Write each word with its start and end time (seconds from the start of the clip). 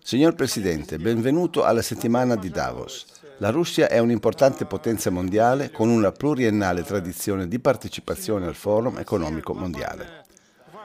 Signor 0.00 0.36
Presidente, 0.36 0.96
benvenuto 0.96 1.64
alla 1.64 1.82
settimana 1.82 2.36
di 2.36 2.50
Davos. 2.50 3.04
La 3.38 3.50
Russia 3.50 3.88
è 3.88 3.98
un'importante 3.98 4.64
potenza 4.64 5.10
mondiale 5.10 5.72
con 5.72 5.88
una 5.88 6.12
pluriennale 6.12 6.84
tradizione 6.84 7.48
di 7.48 7.58
partecipazione 7.58 8.46
al 8.46 8.54
Forum 8.54 8.98
economico 8.98 9.54
mondiale. 9.54 10.24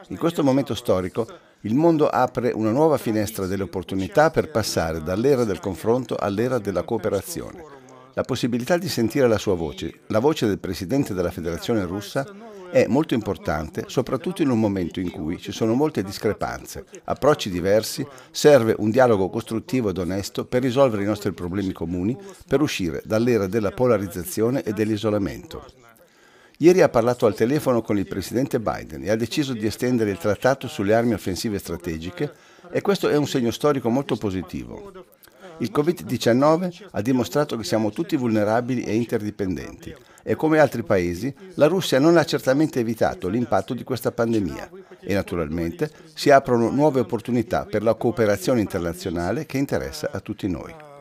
In 0.08 0.18
questo 0.18 0.42
momento 0.42 0.74
storico 0.74 1.28
il 1.60 1.76
mondo 1.76 2.08
apre 2.08 2.50
una 2.50 2.72
nuova 2.72 2.98
finestra 2.98 3.46
delle 3.46 3.62
opportunità 3.62 4.32
per 4.32 4.50
passare 4.50 5.00
dall'era 5.00 5.44
del 5.44 5.60
confronto 5.60 6.16
all'era 6.16 6.58
della 6.58 6.82
cooperazione. 6.82 7.81
La 8.14 8.22
possibilità 8.22 8.76
di 8.76 8.88
sentire 8.88 9.26
la 9.26 9.38
sua 9.38 9.54
voce, 9.54 10.00
la 10.08 10.18
voce 10.18 10.46
del 10.46 10.58
Presidente 10.58 11.14
della 11.14 11.30
Federazione 11.30 11.84
russa, 11.84 12.26
è 12.70 12.86
molto 12.86 13.14
importante, 13.14 13.84
soprattutto 13.86 14.42
in 14.42 14.50
un 14.50 14.60
momento 14.60 15.00
in 15.00 15.10
cui 15.10 15.38
ci 15.38 15.50
sono 15.50 15.72
molte 15.72 16.02
discrepanze, 16.02 16.84
approcci 17.04 17.48
diversi, 17.48 18.06
serve 18.30 18.74
un 18.78 18.90
dialogo 18.90 19.30
costruttivo 19.30 19.88
ed 19.88 19.96
onesto 19.96 20.44
per 20.44 20.60
risolvere 20.60 21.02
i 21.02 21.06
nostri 21.06 21.32
problemi 21.32 21.72
comuni, 21.72 22.14
per 22.46 22.60
uscire 22.60 23.02
dall'era 23.04 23.46
della 23.46 23.70
polarizzazione 23.70 24.62
e 24.62 24.72
dell'isolamento. 24.72 25.64
Ieri 26.58 26.82
ha 26.82 26.90
parlato 26.90 27.24
al 27.24 27.34
telefono 27.34 27.80
con 27.80 27.96
il 27.96 28.06
presidente 28.06 28.60
Biden 28.60 29.04
e 29.04 29.10
ha 29.10 29.16
deciso 29.16 29.54
di 29.54 29.64
estendere 29.64 30.10
il 30.10 30.18
trattato 30.18 30.68
sulle 30.68 30.94
armi 30.94 31.14
offensive 31.14 31.58
strategiche 31.58 32.32
e 32.70 32.82
questo 32.82 33.08
è 33.08 33.16
un 33.16 33.26
segno 33.26 33.50
storico 33.50 33.88
molto 33.88 34.16
positivo. 34.16 34.92
Il 35.58 35.70
Covid-19 35.72 36.88
ha 36.90 37.00
dimostrato 37.02 37.56
che 37.56 37.64
siamo 37.64 37.90
tutti 37.90 38.16
vulnerabili 38.16 38.82
e 38.82 38.94
interdipendenti 38.94 39.94
e 40.22 40.36
come 40.36 40.58
altri 40.58 40.82
paesi 40.82 41.34
la 41.54 41.66
Russia 41.66 41.98
non 41.98 42.16
ha 42.16 42.24
certamente 42.24 42.80
evitato 42.80 43.28
l'impatto 43.28 43.74
di 43.74 43.84
questa 43.84 44.12
pandemia 44.12 44.70
e 45.00 45.14
naturalmente 45.14 45.90
si 46.14 46.30
aprono 46.30 46.70
nuove 46.70 47.00
opportunità 47.00 47.64
per 47.64 47.82
la 47.82 47.94
cooperazione 47.94 48.60
internazionale 48.60 49.46
che 49.46 49.58
interessa 49.58 50.10
a 50.12 50.20
tutti 50.20 50.48
noi. 50.48 50.91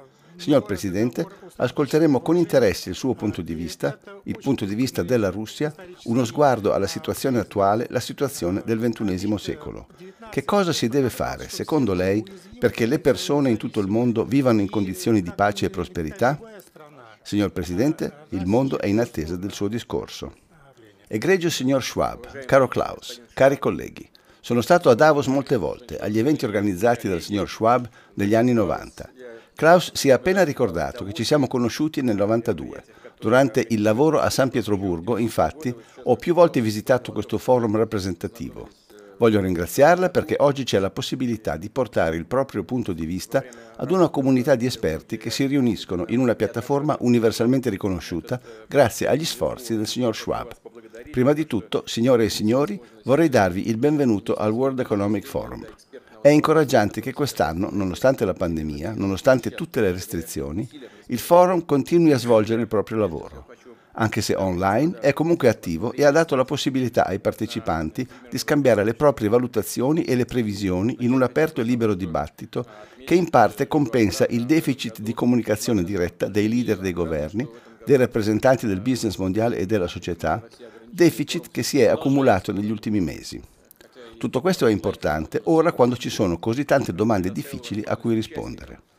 Signor 0.42 0.64
Presidente, 0.64 1.24
ascolteremo 1.58 2.20
con 2.22 2.36
interesse 2.36 2.90
il 2.90 2.96
suo 2.96 3.14
punto 3.14 3.44
di 3.44 3.54
vista, 3.54 4.00
il 4.24 4.40
punto 4.42 4.66
di 4.66 4.74
vista 4.74 5.04
della 5.04 5.30
Russia, 5.30 5.72
uno 6.06 6.26
sguardo 6.26 6.74
alla 6.74 6.88
situazione 6.88 7.38
attuale, 7.38 7.86
la 7.92 8.00
situazione 8.00 8.64
del 8.66 8.80
XXI 8.80 9.38
secolo. 9.38 9.86
Che 10.32 10.44
cosa 10.44 10.74
si 10.74 10.88
deve 10.88 11.12
fare, 11.12 11.48
secondo 11.48 11.94
lei, 11.94 12.26
perché 12.58 12.88
le 12.88 12.98
persone 12.98 13.52
in 13.52 13.58
tutto 13.58 13.80
il 13.82 13.88
mondo 13.88 14.26
vivano 14.26 14.62
in 14.62 14.70
condizioni 14.70 15.22
di 15.22 15.32
pace 15.32 15.68
e 15.68 15.70
prosperità? 15.70 16.40
Signor 17.22 17.52
Presidente, 17.52 18.26
il 18.30 18.48
mondo 18.48 18.80
è 18.80 18.88
in 18.88 19.00
attesa 19.00 19.36
del 19.36 19.52
suo 19.52 19.68
discorso. 19.68 20.34
Egregio 21.08 21.52
signor 21.52 21.84
Schwab, 21.84 22.46
caro 22.46 22.68
Klaus, 22.68 23.22
cari 23.36 23.60
colleghi, 23.60 24.10
sono 24.44 24.62
stato 24.62 24.90
a 24.90 24.96
Davos 24.96 25.28
molte 25.28 25.56
volte, 25.56 26.00
agli 26.00 26.18
eventi 26.18 26.46
organizzati 26.46 27.08
dal 27.08 27.22
signor 27.22 27.48
Schwab 27.48 27.88
negli 28.16 28.34
anni 28.34 28.54
90. 28.54 29.10
Klaus 29.62 29.92
si 29.94 30.10
è 30.10 30.12
appena 30.12 30.44
ricordato 30.44 31.06
che 31.06 31.14
ci 31.14 31.24
siamo 31.24 31.46
conosciuti 31.46 32.02
nel 32.02 32.16
92. 32.16 32.84
Durante 33.20 33.64
il 33.70 33.84
lavoro 33.84 34.20
a 34.20 34.28
San 34.32 34.50
Pietroburgo, 34.50 35.20
infatti, 35.20 35.72
ho 36.06 36.16
più 36.16 36.34
volte 36.34 36.62
visitato 36.62 37.12
questo 37.12 37.38
forum 37.38 37.78
rappresentativo. 37.78 38.68
Voglio 39.22 39.40
ringraziarla 39.40 40.10
perché 40.10 40.34
oggi 40.40 40.64
c'è 40.64 40.80
la 40.80 40.90
possibilità 40.90 41.56
di 41.56 41.70
portare 41.70 42.16
il 42.16 42.26
proprio 42.26 42.64
punto 42.64 42.92
di 42.92 43.06
vista 43.06 43.44
ad 43.76 43.92
una 43.92 44.10
comunità 44.10 44.56
di 44.56 44.66
esperti 44.66 45.18
che 45.18 45.30
si 45.30 45.46
riuniscono 45.46 46.06
in 46.08 46.18
una 46.18 46.34
piattaforma 46.34 46.98
universalmente 47.02 47.70
riconosciuta 47.70 48.42
grazie 48.68 49.06
agli 49.06 49.24
sforzi 49.24 49.78
del 49.78 49.86
signor 49.86 50.16
Schwab. 50.16 50.56
Prima 51.12 51.34
di 51.34 51.46
tutto, 51.46 51.84
signore 51.86 52.26
e 52.26 52.30
signori, 52.30 52.82
vorrei 53.04 53.30
darvi 53.30 53.70
il 53.70 53.78
benvenuto 53.78 54.34
al 54.34 54.50
World 54.50 54.80
Economic 54.80 55.28
Forum. 55.28 55.68
È 56.20 56.30
incoraggiante 56.30 57.00
che 57.00 57.14
quest'anno, 57.14 57.70
nonostante 57.72 58.26
la 58.26 58.34
pandemia, 58.34 58.94
nonostante 58.96 59.52
tutte 59.52 59.82
le 59.82 59.92
restrizioni, 59.92 60.68
il 61.10 61.20
forum 61.20 61.64
continui 61.66 62.12
a 62.12 62.18
svolgere 62.18 62.62
il 62.62 62.68
proprio 62.68 62.98
lavoro 62.98 63.51
anche 63.94 64.22
se 64.22 64.36
online, 64.36 65.00
è 65.00 65.14
comunque 65.14 65.50
attivo 65.50 65.92
e 65.94 66.04
ha 66.04 66.12
dato 66.12 66.36
la 66.36 66.46
possibilità 66.46 67.06
ai 67.06 67.20
partecipanti 67.20 68.08
di 68.30 68.38
scambiare 68.38 68.84
le 68.84 68.94
proprie 68.94 69.30
valutazioni 69.30 70.04
e 70.04 70.16
le 70.16 70.26
previsioni 70.26 70.98
in 71.00 71.12
un 71.12 71.22
aperto 71.22 71.62
e 71.62 71.64
libero 71.64 71.94
dibattito 71.94 72.66
che 73.06 73.16
in 73.16 73.30
parte 73.30 73.68
compensa 73.68 74.26
il 74.30 74.46
deficit 74.46 75.00
di 75.00 75.14
comunicazione 75.14 75.84
diretta 75.84 76.28
dei 76.28 76.48
leader 76.48 76.78
dei 76.78 76.94
governi, 76.94 77.48
dei 77.86 77.98
rappresentanti 77.98 78.68
del 78.68 78.80
business 78.80 79.18
mondiale 79.18 79.58
e 79.58 79.66
della 79.66 79.88
società, 79.88 80.42
deficit 80.90 81.50
che 81.52 81.64
si 81.64 81.80
è 81.80 81.88
accumulato 81.88 82.52
negli 82.52 82.70
ultimi 82.70 83.02
mesi. 83.02 83.42
Tutto 84.18 84.40
questo 84.40 84.68
è 84.68 84.72
importante 84.72 85.42
ora 85.46 85.72
quando 85.72 85.98
ci 85.98 86.10
sono 86.10 86.38
così 86.38 86.64
tante 86.64 86.94
domande 86.94 87.32
difficili 87.32 87.82
a 87.84 87.98
cui 87.98 88.14
rispondere. 88.14 88.91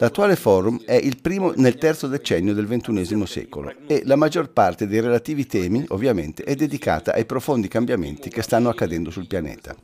L'attuale 0.00 0.36
forum 0.36 0.80
è 0.84 0.94
il 0.94 1.20
primo 1.20 1.52
nel 1.56 1.76
terzo 1.76 2.06
decennio 2.06 2.54
del 2.54 2.68
XXI 2.68 3.26
secolo 3.26 3.74
e 3.86 4.02
la 4.04 4.14
maggior 4.14 4.50
parte 4.50 4.86
dei 4.86 5.00
relativi 5.00 5.44
temi, 5.44 5.84
ovviamente, 5.88 6.44
è 6.44 6.54
dedicata 6.54 7.12
ai 7.12 7.24
profondi 7.24 7.66
cambiamenti 7.66 8.30
che 8.30 8.42
stanno 8.42 8.68
accadendo 8.68 9.10
sul 9.10 9.26
pianeta. 9.26 9.74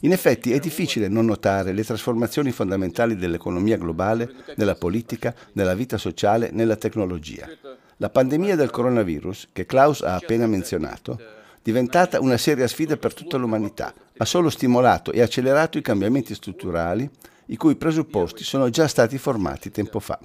In 0.00 0.12
effetti 0.12 0.52
è 0.52 0.58
difficile 0.58 1.08
non 1.08 1.24
notare 1.24 1.72
le 1.72 1.84
trasformazioni 1.84 2.52
fondamentali 2.52 3.16
dell'economia 3.16 3.78
globale, 3.78 4.30
nella 4.56 4.74
politica, 4.74 5.34
nella 5.52 5.74
vita 5.74 5.96
sociale, 5.96 6.50
nella 6.52 6.76
tecnologia. 6.76 7.48
La 7.96 8.10
pandemia 8.10 8.56
del 8.56 8.70
coronavirus, 8.70 9.48
che 9.52 9.64
Klaus 9.64 10.02
ha 10.02 10.16
appena 10.16 10.46
menzionato, 10.46 11.18
diventata 11.62 12.20
una 12.20 12.36
seria 12.36 12.68
sfida 12.68 12.98
per 12.98 13.14
tutta 13.14 13.38
l'umanità, 13.38 13.94
ha 14.18 14.24
solo 14.26 14.50
stimolato 14.50 15.12
e 15.12 15.22
accelerato 15.22 15.78
i 15.78 15.82
cambiamenti 15.82 16.34
strutturali 16.34 17.08
i 17.46 17.56
cui 17.56 17.76
presupposti 17.76 18.44
sono 18.44 18.70
già 18.70 18.86
stati 18.86 19.18
formati 19.18 19.70
tempo 19.70 20.00
fa. 20.00 20.18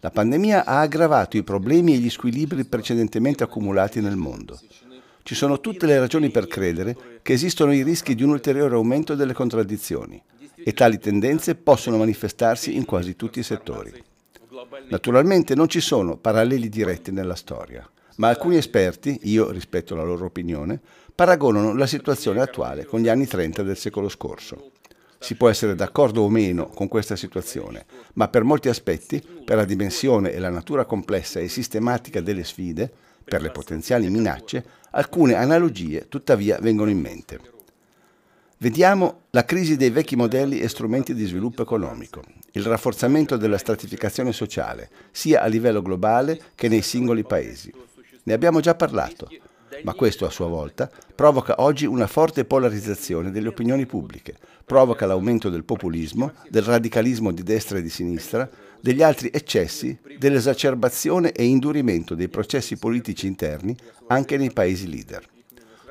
La 0.00 0.10
pandemia 0.10 0.64
ha 0.64 0.80
aggravato 0.80 1.36
i 1.36 1.42
problemi 1.42 1.94
e 1.94 1.98
gli 1.98 2.10
squilibri 2.10 2.64
precedentemente 2.64 3.42
accumulati 3.42 4.00
nel 4.00 4.16
mondo. 4.16 4.58
Ci 5.22 5.34
sono 5.34 5.60
tutte 5.60 5.86
le 5.86 5.98
ragioni 5.98 6.30
per 6.30 6.46
credere 6.46 7.20
che 7.22 7.32
esistono 7.32 7.72
i 7.72 7.82
rischi 7.82 8.14
di 8.14 8.22
un 8.22 8.30
ulteriore 8.30 8.76
aumento 8.76 9.14
delle 9.16 9.32
contraddizioni 9.32 10.22
e 10.54 10.72
tali 10.72 10.98
tendenze 10.98 11.56
possono 11.56 11.96
manifestarsi 11.96 12.76
in 12.76 12.84
quasi 12.84 13.16
tutti 13.16 13.40
i 13.40 13.42
settori. 13.42 13.92
Naturalmente 14.88 15.54
non 15.54 15.68
ci 15.68 15.80
sono 15.80 16.16
paralleli 16.16 16.68
diretti 16.68 17.10
nella 17.10 17.34
storia, 17.34 17.88
ma 18.16 18.28
alcuni 18.28 18.56
esperti, 18.56 19.18
io 19.24 19.50
rispetto 19.50 19.94
la 19.94 20.04
loro 20.04 20.26
opinione, 20.26 20.80
paragonano 21.14 21.74
la 21.74 21.86
situazione 21.86 22.40
attuale 22.40 22.84
con 22.84 23.00
gli 23.00 23.08
anni 23.08 23.26
30 23.26 23.62
del 23.62 23.76
secolo 23.76 24.08
scorso. 24.08 24.70
Si 25.18 25.34
può 25.34 25.48
essere 25.48 25.74
d'accordo 25.74 26.22
o 26.22 26.28
meno 26.28 26.66
con 26.68 26.88
questa 26.88 27.16
situazione, 27.16 27.86
ma 28.14 28.28
per 28.28 28.44
molti 28.44 28.68
aspetti, 28.68 29.22
per 29.44 29.56
la 29.56 29.64
dimensione 29.64 30.32
e 30.32 30.38
la 30.38 30.50
natura 30.50 30.84
complessa 30.84 31.40
e 31.40 31.48
sistematica 31.48 32.20
delle 32.20 32.44
sfide, 32.44 32.92
per 33.24 33.42
le 33.42 33.50
potenziali 33.50 34.08
minacce, 34.08 34.64
alcune 34.90 35.34
analogie 35.34 36.08
tuttavia 36.08 36.58
vengono 36.60 36.90
in 36.90 37.00
mente. 37.00 37.40
Vediamo 38.58 39.24
la 39.30 39.44
crisi 39.44 39.76
dei 39.76 39.90
vecchi 39.90 40.16
modelli 40.16 40.60
e 40.60 40.68
strumenti 40.68 41.12
di 41.12 41.26
sviluppo 41.26 41.62
economico, 41.62 42.22
il 42.52 42.64
rafforzamento 42.64 43.36
della 43.36 43.58
stratificazione 43.58 44.32
sociale, 44.32 44.88
sia 45.10 45.42
a 45.42 45.46
livello 45.46 45.82
globale 45.82 46.40
che 46.54 46.68
nei 46.68 46.80
singoli 46.80 47.22
paesi. 47.22 47.70
Ne 48.22 48.32
abbiamo 48.32 48.60
già 48.60 48.74
parlato, 48.74 49.28
ma 49.82 49.92
questo 49.92 50.24
a 50.24 50.30
sua 50.30 50.46
volta 50.46 50.90
provoca 51.14 51.56
oggi 51.58 51.84
una 51.84 52.06
forte 52.06 52.44
polarizzazione 52.46 53.30
delle 53.30 53.48
opinioni 53.48 53.84
pubbliche, 53.84 54.36
provoca 54.66 55.06
l'aumento 55.06 55.48
del 55.48 55.64
populismo, 55.64 56.32
del 56.50 56.64
radicalismo 56.64 57.32
di 57.32 57.44
destra 57.44 57.78
e 57.78 57.82
di 57.82 57.88
sinistra, 57.88 58.50
degli 58.80 59.00
altri 59.00 59.30
eccessi, 59.32 59.96
dell'esacerbazione 60.18 61.30
e 61.30 61.44
indurimento 61.44 62.16
dei 62.16 62.28
processi 62.28 62.76
politici 62.76 63.28
interni 63.28 63.76
anche 64.08 64.36
nei 64.36 64.52
paesi 64.52 64.88
leader. 64.88 65.24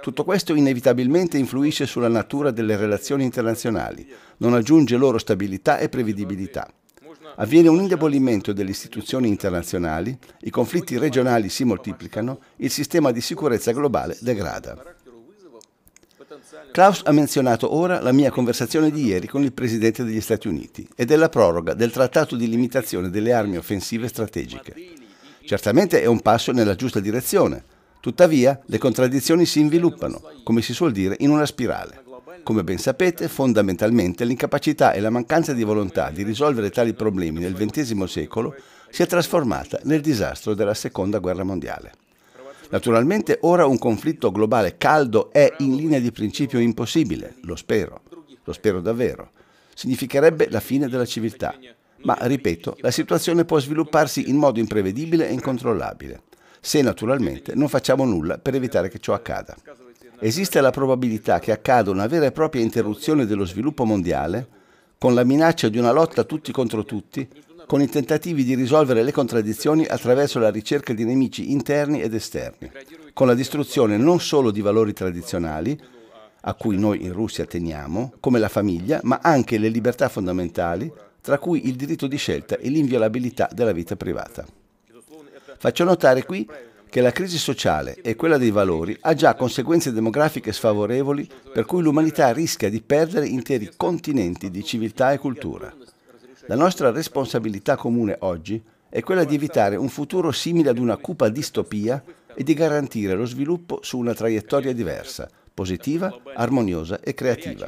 Tutto 0.01 0.25
questo 0.25 0.53
inevitabilmente 0.53 1.37
influisce 1.37 1.85
sulla 1.85 2.09
natura 2.09 2.51
delle 2.51 2.75
relazioni 2.75 3.23
internazionali, 3.23 4.07
non 4.37 4.53
aggiunge 4.53 4.97
loro 4.97 5.17
stabilità 5.17 5.77
e 5.77 5.89
prevedibilità. 5.89 6.69
Avviene 7.37 7.69
un 7.69 7.79
indebolimento 7.79 8.53
delle 8.53 8.69
istituzioni 8.69 9.29
internazionali, 9.29 10.15
i 10.41 10.49
conflitti 10.49 10.97
regionali 10.97 11.49
si 11.49 11.63
moltiplicano, 11.63 12.39
il 12.57 12.69
sistema 12.69 13.11
di 13.11 13.21
sicurezza 13.21 13.71
globale 13.71 14.17
degrada. 14.19 14.94
Klaus 16.75 17.03
ha 17.05 17.13
menzionato 17.13 17.73
ora 17.73 18.01
la 18.01 18.11
mia 18.11 18.29
conversazione 18.29 18.91
di 18.91 19.05
ieri 19.05 19.27
con 19.27 19.41
il 19.43 19.53
Presidente 19.53 20.03
degli 20.03 20.19
Stati 20.19 20.49
Uniti 20.49 20.85
e 20.93 21.05
della 21.05 21.29
proroga 21.29 21.73
del 21.73 21.89
trattato 21.89 22.35
di 22.35 22.49
limitazione 22.49 23.09
delle 23.09 23.31
armi 23.31 23.55
offensive 23.55 24.09
strategiche. 24.09 24.75
Certamente 25.45 26.01
è 26.01 26.05
un 26.05 26.19
passo 26.19 26.51
nella 26.51 26.75
giusta 26.75 26.99
direzione, 26.99 27.63
tuttavia 28.01 28.59
le 28.65 28.77
contraddizioni 28.77 29.45
si 29.45 29.61
inviluppano, 29.61 30.21
come 30.43 30.61
si 30.61 30.73
suol 30.73 30.91
dire, 30.91 31.15
in 31.19 31.29
una 31.29 31.45
spirale. 31.45 32.03
Come 32.43 32.65
ben 32.65 32.77
sapete, 32.77 33.29
fondamentalmente 33.29 34.25
l'incapacità 34.25 34.91
e 34.91 34.99
la 34.99 35.09
mancanza 35.09 35.53
di 35.53 35.63
volontà 35.63 36.09
di 36.09 36.23
risolvere 36.23 36.71
tali 36.71 36.93
problemi 36.93 37.39
nel 37.39 37.55
XX 37.55 38.03
secolo 38.03 38.53
si 38.89 39.01
è 39.01 39.07
trasformata 39.07 39.79
nel 39.83 40.01
disastro 40.01 40.53
della 40.53 40.73
Seconda 40.73 41.19
Guerra 41.19 41.45
Mondiale. 41.45 42.04
Naturalmente 42.69 43.37
ora 43.41 43.65
un 43.65 43.77
conflitto 43.77 44.31
globale 44.31 44.77
caldo 44.77 45.31
è 45.31 45.53
in 45.59 45.75
linea 45.75 45.99
di 45.99 46.11
principio 46.11 46.59
impossibile, 46.59 47.35
lo 47.43 47.55
spero, 47.55 48.01
lo 48.43 48.53
spero 48.53 48.81
davvero. 48.81 49.31
significherebbe 49.73 50.49
la 50.49 50.59
fine 50.59 50.87
della 50.87 51.05
civiltà. 51.05 51.55
Ma, 52.03 52.17
ripeto, 52.21 52.77
la 52.79 52.91
situazione 52.91 53.45
può 53.45 53.59
svilupparsi 53.59 54.29
in 54.29 54.37
modo 54.37 54.59
imprevedibile 54.59 55.27
e 55.27 55.33
incontrollabile, 55.33 56.23
se 56.59 56.81
naturalmente 56.81 57.55
non 57.55 57.67
facciamo 57.67 58.05
nulla 58.05 58.37
per 58.37 58.55
evitare 58.55 58.89
che 58.89 58.99
ciò 58.99 59.13
accada. 59.13 59.55
Esiste 60.19 60.61
la 60.61 60.71
probabilità 60.71 61.39
che 61.39 61.51
accada 61.51 61.91
una 61.91 62.07
vera 62.07 62.27
e 62.27 62.31
propria 62.31 62.61
interruzione 62.61 63.25
dello 63.25 63.45
sviluppo 63.45 63.85
mondiale, 63.85 64.47
con 64.97 65.13
la 65.13 65.23
minaccia 65.23 65.67
di 65.67 65.77
una 65.77 65.91
lotta 65.91 66.23
tutti 66.23 66.51
contro 66.51 66.85
tutti, 66.85 67.27
con 67.65 67.81
i 67.81 67.89
tentativi 67.89 68.43
di 68.43 68.55
risolvere 68.55 69.03
le 69.03 69.11
contraddizioni 69.11 69.85
attraverso 69.85 70.39
la 70.39 70.51
ricerca 70.51 70.93
di 70.93 71.03
nemici 71.03 71.51
interni 71.51 72.01
ed 72.01 72.13
esterni, 72.13 72.71
con 73.13 73.27
la 73.27 73.33
distruzione 73.33 73.97
non 73.97 74.19
solo 74.19 74.51
di 74.51 74.61
valori 74.61 74.93
tradizionali, 74.93 75.79
a 76.47 76.53
cui 76.53 76.77
noi 76.77 77.03
in 77.03 77.11
Russia 77.11 77.45
teniamo, 77.45 78.13
come 78.19 78.37
la 78.37 78.49
famiglia, 78.49 78.99
ma 79.03 79.19
anche 79.21 79.57
le 79.57 79.69
libertà 79.69 80.09
fondamentali, 80.09 80.91
tra 81.21 81.39
cui 81.39 81.67
il 81.67 81.75
diritto 81.75 82.05
di 82.05 82.17
scelta 82.17 82.57
e 82.57 82.69
l'inviolabilità 82.69 83.49
della 83.51 83.71
vita 83.71 83.95
privata. 83.95 84.45
Faccio 85.57 85.83
notare 85.83 86.23
qui 86.23 86.47
che 86.87 87.01
la 87.01 87.11
crisi 87.11 87.39
sociale 87.39 87.97
e 88.01 88.15
quella 88.15 88.37
dei 88.37 88.51
valori 88.51 88.95
ha 89.01 89.13
già 89.15 89.33
conseguenze 89.33 89.91
demografiche 89.91 90.53
sfavorevoli 90.53 91.27
per 91.51 91.65
cui 91.65 91.81
l'umanità 91.81 92.31
rischia 92.31 92.69
di 92.69 92.81
perdere 92.81 93.27
interi 93.27 93.71
continenti 93.75 94.51
di 94.51 94.63
civiltà 94.63 95.11
e 95.11 95.17
cultura. 95.17 95.73
La 96.47 96.55
nostra 96.55 96.91
responsabilità 96.91 97.75
comune 97.75 98.17
oggi 98.19 98.63
è 98.87 99.01
quella 99.01 99.23
di 99.23 99.33
evitare 99.33 99.77
un 99.77 99.89
futuro 99.89 100.31
simile 100.31 100.69
ad 100.69 100.77
una 100.77 100.95
cupa 100.97 101.27
distopia 101.29 102.03
e 102.35 102.43
di 102.43 102.53
garantire 102.53 103.15
lo 103.15 103.25
sviluppo 103.25 103.79
su 103.81 103.97
una 103.97 104.13
traiettoria 104.13 104.71
diversa, 104.71 105.27
positiva, 105.51 106.15
armoniosa 106.35 106.99
e 106.99 107.15
creativa. 107.15 107.67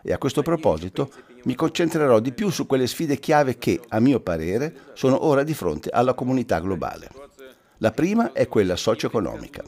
E 0.00 0.12
a 0.12 0.18
questo 0.18 0.42
proposito 0.42 1.10
mi 1.42 1.56
concentrerò 1.56 2.20
di 2.20 2.30
più 2.30 2.50
su 2.50 2.66
quelle 2.66 2.86
sfide 2.86 3.18
chiave 3.18 3.58
che, 3.58 3.80
a 3.88 3.98
mio 3.98 4.20
parere, 4.20 4.74
sono 4.92 5.26
ora 5.26 5.42
di 5.42 5.54
fronte 5.54 5.90
alla 5.90 6.14
comunità 6.14 6.60
globale. 6.60 7.10
La 7.78 7.90
prima 7.90 8.32
è 8.32 8.46
quella 8.46 8.76
socio-economica. 8.76 9.64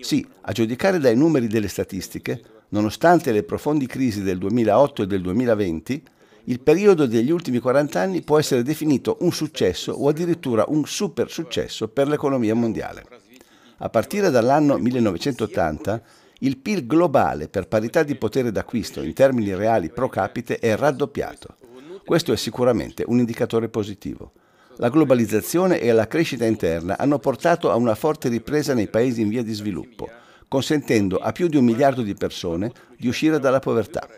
Sì, 0.00 0.26
a 0.40 0.50
giudicare 0.50 0.98
dai 0.98 1.14
numeri 1.14 1.46
delle 1.46 1.68
statistiche, 1.68 2.42
nonostante 2.70 3.30
le 3.30 3.44
profondi 3.44 3.86
crisi 3.86 4.22
del 4.22 4.38
2008 4.38 5.02
e 5.02 5.06
del 5.06 5.22
2020, 5.22 6.02
il 6.48 6.60
periodo 6.60 7.04
degli 7.04 7.30
ultimi 7.30 7.58
40 7.58 8.00
anni 8.00 8.22
può 8.22 8.38
essere 8.38 8.62
definito 8.62 9.18
un 9.20 9.32
successo 9.32 9.92
o 9.92 10.08
addirittura 10.08 10.64
un 10.68 10.86
super 10.86 11.30
successo 11.30 11.88
per 11.88 12.08
l'economia 12.08 12.54
mondiale. 12.54 13.04
A 13.78 13.90
partire 13.90 14.30
dall'anno 14.30 14.78
1980, 14.78 16.02
il 16.40 16.56
PIL 16.56 16.86
globale 16.86 17.48
per 17.48 17.68
parità 17.68 18.02
di 18.02 18.14
potere 18.14 18.50
d'acquisto 18.50 19.02
in 19.02 19.12
termini 19.12 19.54
reali 19.54 19.90
pro 19.90 20.08
capite 20.08 20.58
è 20.58 20.74
raddoppiato. 20.74 21.56
Questo 22.02 22.32
è 22.32 22.36
sicuramente 22.36 23.04
un 23.06 23.18
indicatore 23.18 23.68
positivo. 23.68 24.32
La 24.76 24.88
globalizzazione 24.88 25.78
e 25.80 25.92
la 25.92 26.06
crescita 26.06 26.46
interna 26.46 26.96
hanno 26.96 27.18
portato 27.18 27.70
a 27.70 27.76
una 27.76 27.94
forte 27.94 28.30
ripresa 28.30 28.72
nei 28.72 28.88
paesi 28.88 29.20
in 29.20 29.28
via 29.28 29.42
di 29.42 29.52
sviluppo, 29.52 30.08
consentendo 30.48 31.18
a 31.18 31.30
più 31.32 31.46
di 31.46 31.58
un 31.58 31.64
miliardo 31.64 32.00
di 32.00 32.14
persone 32.14 32.72
di 32.96 33.06
uscire 33.06 33.38
dalla 33.38 33.58
povertà. 33.58 34.08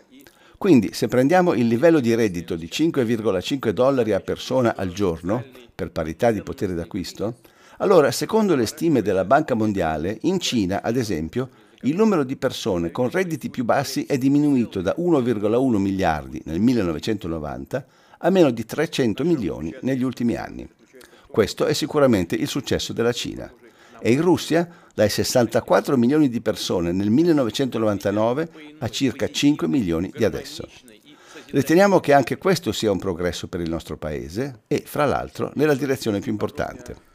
Quindi, 0.61 0.93
se 0.93 1.07
prendiamo 1.07 1.55
il 1.55 1.65
livello 1.65 1.99
di 1.99 2.13
reddito 2.13 2.55
di 2.55 2.67
5,5 2.67 3.69
dollari 3.69 4.13
a 4.13 4.19
persona 4.19 4.75
al 4.75 4.93
giorno, 4.93 5.43
per 5.73 5.89
parità 5.89 6.29
di 6.29 6.43
potere 6.43 6.75
d'acquisto, 6.75 7.37
allora, 7.77 8.11
secondo 8.11 8.53
le 8.53 8.67
stime 8.67 9.01
della 9.01 9.25
Banca 9.25 9.55
Mondiale, 9.55 10.19
in 10.21 10.39
Cina, 10.39 10.83
ad 10.83 10.97
esempio, 10.97 11.49
il 11.81 11.95
numero 11.95 12.23
di 12.23 12.35
persone 12.35 12.91
con 12.91 13.09
redditi 13.09 13.49
più 13.49 13.63
bassi 13.63 14.05
è 14.05 14.19
diminuito 14.19 14.81
da 14.81 14.93
1,1 14.99 15.77
miliardi 15.77 16.39
nel 16.45 16.59
1990 16.59 17.85
a 18.19 18.29
meno 18.29 18.51
di 18.51 18.63
300 18.63 19.23
milioni 19.23 19.73
negli 19.81 20.03
ultimi 20.03 20.35
anni. 20.35 20.69
Questo 21.27 21.65
è 21.65 21.73
sicuramente 21.73 22.35
il 22.35 22.47
successo 22.47 22.93
della 22.93 23.13
Cina. 23.13 23.51
E 23.99 24.11
in 24.11 24.21
Russia, 24.21 24.69
dai 24.93 25.09
64 25.09 25.97
milioni 25.97 26.29
di 26.29 26.41
persone 26.41 26.91
nel 26.91 27.09
1999 27.09 28.49
a 28.79 28.89
circa 28.89 29.29
5 29.29 29.67
milioni 29.67 30.11
di 30.15 30.23
adesso. 30.23 30.67
Riteniamo 31.51 31.99
che 31.99 32.13
anche 32.13 32.37
questo 32.37 32.71
sia 32.71 32.91
un 32.91 32.99
progresso 32.99 33.47
per 33.47 33.59
il 33.59 33.69
nostro 33.69 33.97
Paese 33.97 34.61
e, 34.67 34.83
fra 34.85 35.05
l'altro, 35.05 35.51
nella 35.55 35.75
direzione 35.75 36.19
più 36.19 36.31
importante. 36.31 37.09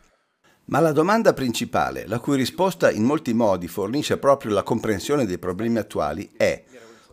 Ma 0.66 0.80
la 0.80 0.92
domanda 0.92 1.32
principale, 1.32 2.06
la 2.06 2.18
cui 2.18 2.36
risposta 2.36 2.90
in 2.90 3.04
molti 3.04 3.32
modi 3.32 3.68
fornisce 3.68 4.18
proprio 4.18 4.52
la 4.52 4.62
comprensione 4.62 5.24
dei 5.24 5.38
problemi 5.38 5.78
attuali, 5.78 6.32
è 6.36 6.64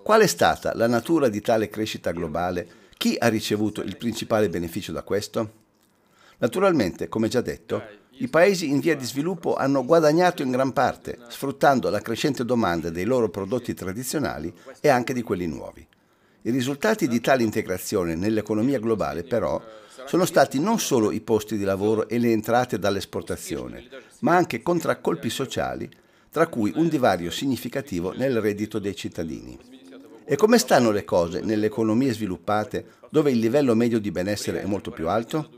qual 0.02 0.22
è 0.22 0.28
stata 0.28 0.76
la 0.76 0.88
natura 0.88 1.30
di 1.30 1.40
tale 1.40 1.70
crescita 1.70 2.12
globale? 2.12 2.68
Chi 2.98 3.16
ha 3.18 3.28
ricevuto 3.28 3.82
il 3.82 3.96
principale 3.96 4.50
beneficio 4.50 4.92
da 4.92 5.04
questo? 5.04 5.62
Naturalmente, 6.40 7.08
come 7.08 7.30
già 7.30 7.42
detto, 7.42 7.82
i 8.18 8.28
paesi 8.28 8.70
in 8.70 8.80
via 8.80 8.96
di 8.96 9.06
sviluppo 9.06 9.56
hanno 9.56 9.84
guadagnato 9.84 10.44
in 10.44 10.52
gran 10.52 10.72
parte, 10.72 11.18
sfruttando 11.30 11.90
la 11.90 12.00
crescente 12.00 12.46
domanda 12.46 12.90
dei 12.92 13.06
loro 13.06 13.30
prodotti 13.30 13.74
tradizionali 13.74 14.54
e 14.80 14.88
anche 14.90 15.14
di 15.14 15.24
quelli 15.24 15.48
nuovi. 15.48 15.86
I 16.44 16.52
risultati 16.52 17.08
di 17.08 17.20
tale 17.20 17.42
integrazione 17.42 18.16
nell'economia 18.16 18.80
globale, 18.80 19.24
però, 19.24 19.60
sono 20.06 20.26
stati 20.26 20.60
non 20.60 20.80
solo 20.80 21.12
i 21.12 21.22
posti 21.22 21.58
di 21.58 21.64
lavoro 21.64 22.08
e 22.08 22.20
le 22.20 22.32
entrate 22.32 22.78
dall'esportazione, 22.78 23.88
ma 24.20 24.36
anche 24.36 24.62
contraccolpi 24.62 25.30
sociali, 25.30 25.90
tra 26.30 26.48
cui 26.48 26.72
un 26.76 26.90
divario 26.90 27.32
significativo 27.32 28.14
nel 28.16 28.40
reddito 28.42 28.78
dei 28.78 28.96
cittadini. 28.96 29.58
E 30.26 30.36
come 30.36 30.58
stanno 30.58 30.92
le 30.92 31.04
cose 31.04 31.42
nelle 31.42 31.66
economie 31.66 32.14
sviluppate 32.14 32.86
dove 33.10 33.32
il 33.32 33.40
livello 33.40 33.76
medio 33.76 34.00
di 34.00 34.12
benessere 34.12 34.62
è 34.62 34.66
molto 34.66 34.92
più 34.92 35.10
alto? 35.10 35.50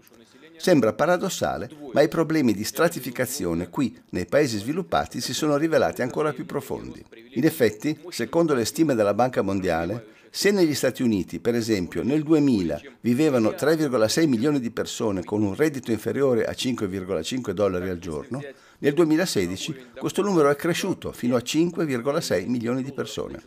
Sembra 0.58 0.94
paradossale, 0.94 1.70
ma 1.94 2.02
i 2.02 2.08
problemi 2.08 2.54
di 2.54 2.64
stratificazione 2.64 3.70
qui 3.70 3.98
nei 4.10 4.26
paesi 4.26 4.58
sviluppati 4.58 5.22
si 5.22 5.34
sono 5.34 5.58
rivelati 5.58 6.02
ancora 6.02 6.34
più 6.34 6.46
profondi. 6.46 7.04
In 7.34 7.46
effetti, 7.46 7.98
secondo 8.10 8.54
le 8.54 8.66
stime 8.66 8.96
della 8.96 9.14
Banca 9.14 9.42
Mondiale, 9.42 10.14
se 10.30 10.52
negli 10.52 10.74
Stati 10.74 11.02
Uniti, 11.02 11.40
per 11.40 11.56
esempio, 11.56 12.04
nel 12.04 12.22
2000 12.22 12.82
vivevano 13.00 13.52
3,6 13.52 14.28
milioni 14.28 14.60
di 14.60 14.70
persone 14.70 15.24
con 15.24 15.42
un 15.42 15.56
reddito 15.56 15.92
inferiore 15.92 16.44
a 16.44 16.52
5,5 16.52 17.52
dollari 17.52 17.88
al 17.88 18.00
giorno, 18.00 18.44
nel 18.80 18.94
2016 18.94 19.92
questo 19.98 20.22
numero 20.22 20.50
è 20.50 20.56
cresciuto 20.56 21.14
fino 21.14 21.38
a 21.38 21.40
5,6 21.40 22.48
milioni 22.50 22.84
di 22.84 22.92
persone. 22.92 23.42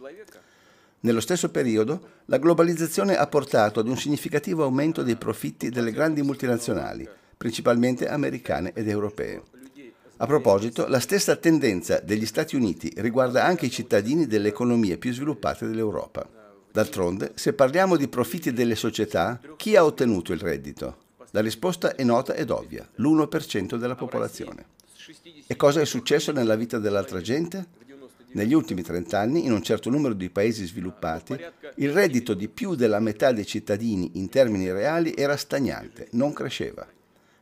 Nello 1.01 1.21
stesso 1.21 1.51
periodo, 1.51 2.23
la 2.25 2.39
globalizzazione 2.39 3.17
ha 3.17 3.27
portato 3.29 3.79
ad 3.79 3.87
un 3.87 3.97
significativo 3.97 4.65
aumento 4.65 5.05
dei 5.05 5.15
profitti 5.15 5.71
delle 5.71 5.93
grandi 5.93 6.23
multinazionali, 6.23 7.09
principalmente 7.37 8.09
americane 8.09 8.73
ed 8.75 8.89
europee. 8.89 9.43
A 10.17 10.27
proposito, 10.27 10.89
la 10.89 10.99
stessa 10.99 11.37
tendenza 11.37 12.01
degli 12.01 12.27
Stati 12.27 12.57
Uniti 12.57 12.93
riguarda 12.97 13.45
anche 13.45 13.67
i 13.67 13.71
cittadini 13.71 14.27
delle 14.27 14.49
economie 14.49 14.99
più 14.99 15.13
sviluppate 15.13 15.69
dell'Europa. 15.69 16.29
D'altronde, 16.73 17.31
se 17.35 17.53
parliamo 17.53 17.97
di 17.97 18.09
profitti 18.09 18.53
delle 18.53 18.75
società, 18.75 19.41
chi 19.57 19.77
ha 19.77 19.85
ottenuto 19.85 20.33
il 20.33 20.41
reddito? 20.41 20.97
La 21.31 21.41
risposta 21.41 21.95
è 21.95 22.03
nota 22.03 22.35
ed 22.35 22.51
ovvia, 22.51 22.89
l'1% 22.97 23.77
della 23.77 23.95
popolazione. 23.95 24.67
E 25.47 25.55
cosa 25.55 25.81
è 25.81 25.85
successo 25.85 26.33
nella 26.33 26.57
vita 26.57 26.79
dell'altra 26.79 27.21
gente? 27.21 27.67
Negli 28.33 28.53
ultimi 28.53 28.83
30 28.83 29.19
anni, 29.19 29.45
in 29.47 29.53
un 29.53 29.63
certo 29.63 29.89
numero 29.89 30.15
di 30.15 30.29
paesi 30.29 30.67
sviluppati, 30.67 31.37
il 31.77 31.93
reddito 31.93 32.35
di 32.35 32.49
più 32.49 32.75
della 32.75 33.01
metà 33.01 33.33
dei 33.33 33.47
cittadini 33.47 34.13
in 34.15 34.29
termini 34.29 34.71
reali 34.71 35.15
era 35.17 35.37
stagnante, 35.37 36.09
non 36.13 36.33
cresceva, 36.33 36.87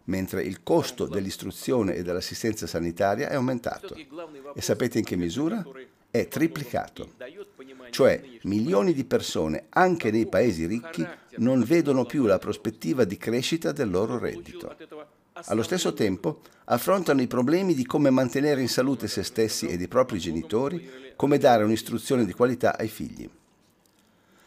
mentre 0.04 0.42
il 0.44 0.62
costo 0.62 1.06
dell'istruzione 1.06 1.94
e 1.94 2.02
dell'assistenza 2.02 2.66
sanitaria 2.66 3.28
è 3.28 3.34
aumentato. 3.34 3.96
E 4.54 4.60
sapete 4.60 4.98
in 4.98 5.04
che 5.04 5.16
misura? 5.16 5.64
È 6.08 6.28
triplicato. 6.28 7.14
Cioè 7.90 8.22
milioni 8.42 8.92
di 8.92 9.04
persone, 9.04 9.66
anche 9.70 10.10
nei 10.10 10.28
paesi 10.28 10.66
ricchi, 10.66 11.06
non 11.38 11.62
vedono 11.62 12.04
più 12.04 12.26
la 12.26 12.38
prospettiva 12.38 13.04
di 13.04 13.16
crescita 13.16 13.72
del 13.72 13.90
loro 13.90 14.18
reddito. 14.18 14.74
Allo 15.44 15.62
stesso 15.62 15.92
tempo 15.92 16.40
affrontano 16.64 17.20
i 17.20 17.26
problemi 17.26 17.74
di 17.74 17.84
come 17.84 18.10
mantenere 18.10 18.60
in 18.60 18.68
salute 18.68 19.06
se 19.06 19.22
stessi 19.22 19.66
ed 19.66 19.80
i 19.80 19.88
propri 19.88 20.18
genitori, 20.18 20.88
come 21.14 21.38
dare 21.38 21.62
un'istruzione 21.64 22.24
di 22.24 22.32
qualità 22.32 22.78
ai 22.78 22.88
figli. 22.88 23.28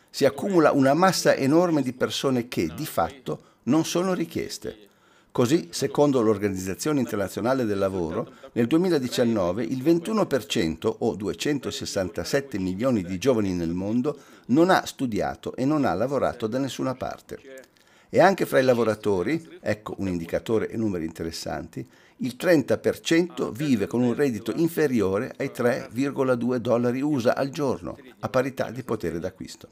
Si 0.09 0.25
accumula 0.25 0.71
una 0.71 0.93
massa 0.93 1.35
enorme 1.35 1.83
di 1.83 1.93
persone 1.93 2.47
che, 2.47 2.73
di 2.73 2.85
fatto, 2.85 3.43
non 3.63 3.85
sono 3.85 4.13
richieste 4.13 4.87
Così, 5.31 5.69
secondo 5.71 6.21
l'Organizzazione 6.21 6.99
Internazionale 6.99 7.63
del 7.63 7.77
Lavoro, 7.77 8.33
nel 8.53 8.65
2019 8.65 9.63
il 9.63 9.83
21% 9.83 10.95
o 10.99 11.15
267 11.15 12.57
milioni 12.57 13.03
di 13.03 13.19
giovani 13.19 13.53
nel 13.53 13.69
mondo 13.69 14.17
non 14.47 14.71
ha 14.71 14.85
studiato 14.87 15.55
e 15.55 15.65
non 15.65 15.85
ha 15.85 15.93
lavorato 15.93 16.47
da 16.47 16.57
nessuna 16.57 16.95
parte. 16.95 17.68
E 18.11 18.19
anche 18.19 18.47
fra 18.47 18.57
i 18.57 18.63
lavoratori, 18.63 19.59
ecco 19.61 19.93
un 19.99 20.07
indicatore 20.07 20.67
e 20.69 20.77
numeri 20.77 21.05
interessanti, 21.05 21.87
il 22.21 22.35
30% 22.37 23.51
vive 23.51 23.85
con 23.85 24.01
un 24.01 24.15
reddito 24.15 24.51
inferiore 24.55 25.31
ai 25.37 25.51
3,2 25.55 26.55
dollari 26.55 27.01
USA 27.01 27.35
al 27.35 27.49
giorno, 27.49 27.97
a 28.19 28.29
parità 28.29 28.71
di 28.71 28.83
potere 28.83 29.19
d'acquisto. 29.19 29.69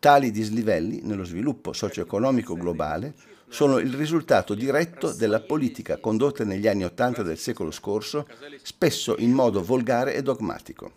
Tali 0.00 0.30
dislivelli 0.30 1.00
nello 1.04 1.24
sviluppo 1.24 1.72
socio-economico 1.72 2.54
globale 2.54 3.14
sono 3.48 3.78
il 3.78 3.94
risultato 3.94 4.54
diretto 4.54 5.12
della 5.12 5.40
politica 5.40 5.98
condotta 5.98 6.44
negli 6.44 6.66
anni 6.66 6.84
Ottanta 6.84 7.22
del 7.22 7.38
secolo 7.38 7.70
scorso, 7.70 8.26
spesso 8.62 9.16
in 9.18 9.30
modo 9.30 9.62
volgare 9.62 10.14
e 10.14 10.22
dogmatico. 10.22 10.92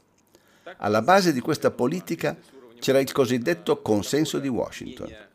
Alla 0.78 1.02
base 1.02 1.34
di 1.34 1.40
questa 1.40 1.72
politica 1.72 2.36
c'era 2.80 3.00
il 3.00 3.12
cosiddetto 3.12 3.82
consenso 3.82 4.40
di 4.40 4.48
Washington. 4.48 5.30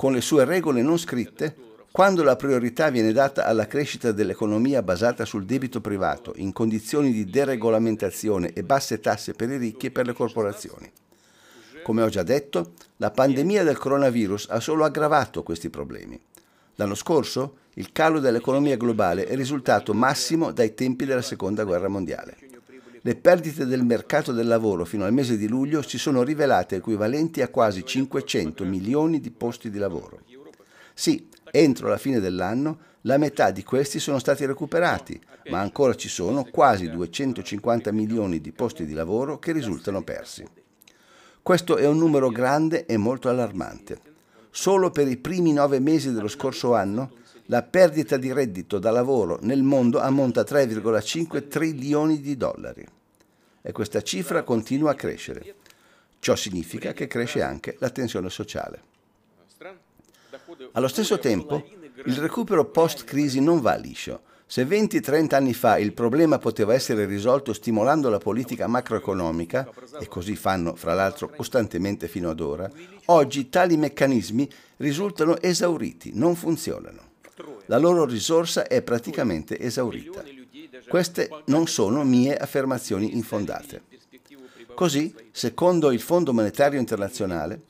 Con 0.00 0.14
le 0.14 0.22
sue 0.22 0.46
regole 0.46 0.80
non 0.80 0.98
scritte, 0.98 1.54
quando 1.92 2.22
la 2.22 2.34
priorità 2.34 2.88
viene 2.88 3.12
data 3.12 3.44
alla 3.44 3.66
crescita 3.66 4.12
dell'economia 4.12 4.82
basata 4.82 5.26
sul 5.26 5.44
debito 5.44 5.82
privato 5.82 6.32
in 6.36 6.54
condizioni 6.54 7.12
di 7.12 7.26
deregolamentazione 7.26 8.54
e 8.54 8.62
basse 8.62 9.00
tasse 9.00 9.34
per 9.34 9.50
i 9.50 9.58
ricchi 9.58 9.88
e 9.88 9.90
per 9.90 10.06
le 10.06 10.14
corporazioni. 10.14 10.90
Come 11.82 12.00
ho 12.00 12.08
già 12.08 12.22
detto, 12.22 12.72
la 12.96 13.10
pandemia 13.10 13.62
del 13.62 13.76
coronavirus 13.76 14.46
ha 14.48 14.60
solo 14.60 14.84
aggravato 14.84 15.42
questi 15.42 15.68
problemi. 15.68 16.18
L'anno 16.76 16.94
scorso 16.94 17.58
il 17.74 17.92
calo 17.92 18.20
dell'economia 18.20 18.78
globale 18.78 19.26
è 19.26 19.36
risultato 19.36 19.92
massimo 19.92 20.50
dai 20.50 20.72
tempi 20.72 21.04
della 21.04 21.20
Seconda 21.20 21.64
Guerra 21.64 21.88
Mondiale. 21.88 22.49
Le 23.02 23.16
perdite 23.16 23.64
del 23.64 23.82
mercato 23.82 24.30
del 24.30 24.46
lavoro 24.46 24.84
fino 24.84 25.04
al 25.06 25.12
mese 25.14 25.38
di 25.38 25.48
luglio 25.48 25.80
si 25.80 25.96
sono 25.96 26.22
rivelate 26.22 26.76
equivalenti 26.76 27.40
a 27.40 27.48
quasi 27.48 27.82
500 27.82 28.64
milioni 28.64 29.20
di 29.20 29.30
posti 29.30 29.70
di 29.70 29.78
lavoro. 29.78 30.20
Sì, 30.92 31.26
entro 31.50 31.88
la 31.88 31.96
fine 31.96 32.20
dell'anno 32.20 32.78
la 33.04 33.16
metà 33.16 33.50
di 33.50 33.62
questi 33.62 33.98
sono 33.98 34.18
stati 34.18 34.44
recuperati, 34.44 35.18
ma 35.48 35.60
ancora 35.60 35.94
ci 35.94 36.10
sono 36.10 36.44
quasi 36.44 36.90
250 36.90 37.90
milioni 37.92 38.38
di 38.38 38.52
posti 38.52 38.84
di 38.84 38.92
lavoro 38.92 39.38
che 39.38 39.52
risultano 39.52 40.02
persi. 40.02 40.46
Questo 41.40 41.78
è 41.78 41.86
un 41.86 41.96
numero 41.96 42.28
grande 42.28 42.84
e 42.84 42.98
molto 42.98 43.30
allarmante. 43.30 43.98
Solo 44.50 44.90
per 44.90 45.08
i 45.08 45.16
primi 45.16 45.54
nove 45.54 45.80
mesi 45.80 46.12
dello 46.12 46.28
scorso 46.28 46.74
anno 46.74 47.12
la 47.50 47.62
perdita 47.62 48.16
di 48.16 48.32
reddito 48.32 48.78
da 48.78 48.92
lavoro 48.92 49.38
nel 49.42 49.64
mondo 49.64 49.98
ammonta 49.98 50.42
a 50.42 50.44
3,5 50.44 51.48
trilioni 51.48 52.20
di 52.20 52.36
dollari. 52.36 52.86
E 53.60 53.72
questa 53.72 54.02
cifra 54.02 54.44
continua 54.44 54.92
a 54.92 54.94
crescere. 54.94 55.56
Ciò 56.20 56.36
significa 56.36 56.92
che 56.92 57.08
cresce 57.08 57.42
anche 57.42 57.74
la 57.80 57.90
tensione 57.90 58.30
sociale. 58.30 58.82
Allo 60.72 60.88
stesso 60.88 61.18
tempo, 61.18 61.66
il 62.04 62.16
recupero 62.18 62.66
post-crisi 62.66 63.40
non 63.40 63.60
va 63.60 63.74
liscio 63.74 64.22
se 64.46 64.64
20-30 64.64 65.34
anni 65.34 65.54
fa 65.54 65.78
il 65.78 65.92
problema 65.92 66.38
poteva 66.38 66.74
essere 66.74 67.04
risolto 67.04 67.52
stimolando 67.52 68.08
la 68.10 68.18
politica 68.18 68.66
macroeconomica, 68.66 69.70
e 70.00 70.08
così 70.08 70.34
fanno 70.34 70.74
fra 70.74 70.92
l'altro 70.92 71.28
costantemente 71.28 72.08
fino 72.08 72.30
ad 72.30 72.40
ora, 72.40 72.68
oggi 73.06 73.48
tali 73.48 73.76
meccanismi 73.76 74.50
risultano 74.78 75.40
esauriti, 75.40 76.10
non 76.14 76.34
funzionano. 76.34 77.09
La 77.66 77.78
loro 77.78 78.04
risorsa 78.04 78.66
è 78.66 78.82
praticamente 78.82 79.58
esaurita. 79.58 80.22
Queste 80.88 81.28
non 81.46 81.66
sono 81.66 82.04
mie 82.04 82.36
affermazioni 82.36 83.16
infondate. 83.16 83.82
Così, 84.74 85.14
secondo 85.30 85.90
il 85.90 86.00
Fondo 86.00 86.32
Monetario 86.32 86.78
Internazionale, 86.78 87.62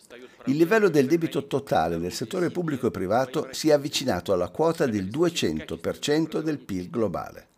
il 0.46 0.56
livello 0.56 0.88
del 0.88 1.06
debito 1.06 1.46
totale 1.46 1.98
del 1.98 2.12
settore 2.12 2.50
pubblico 2.50 2.86
e 2.86 2.90
privato 2.90 3.48
si 3.50 3.68
è 3.68 3.72
avvicinato 3.72 4.32
alla 4.32 4.48
quota 4.48 4.86
del 4.86 5.06
200% 5.06 6.40
del 6.40 6.58
PIL 6.58 6.88
globale 6.88 7.48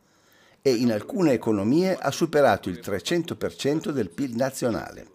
e 0.62 0.72
in 0.72 0.92
alcune 0.92 1.32
economie 1.32 1.96
ha 1.96 2.10
superato 2.10 2.68
il 2.68 2.80
300% 2.82 3.90
del 3.90 4.08
PIL 4.08 4.36
nazionale. 4.36 5.06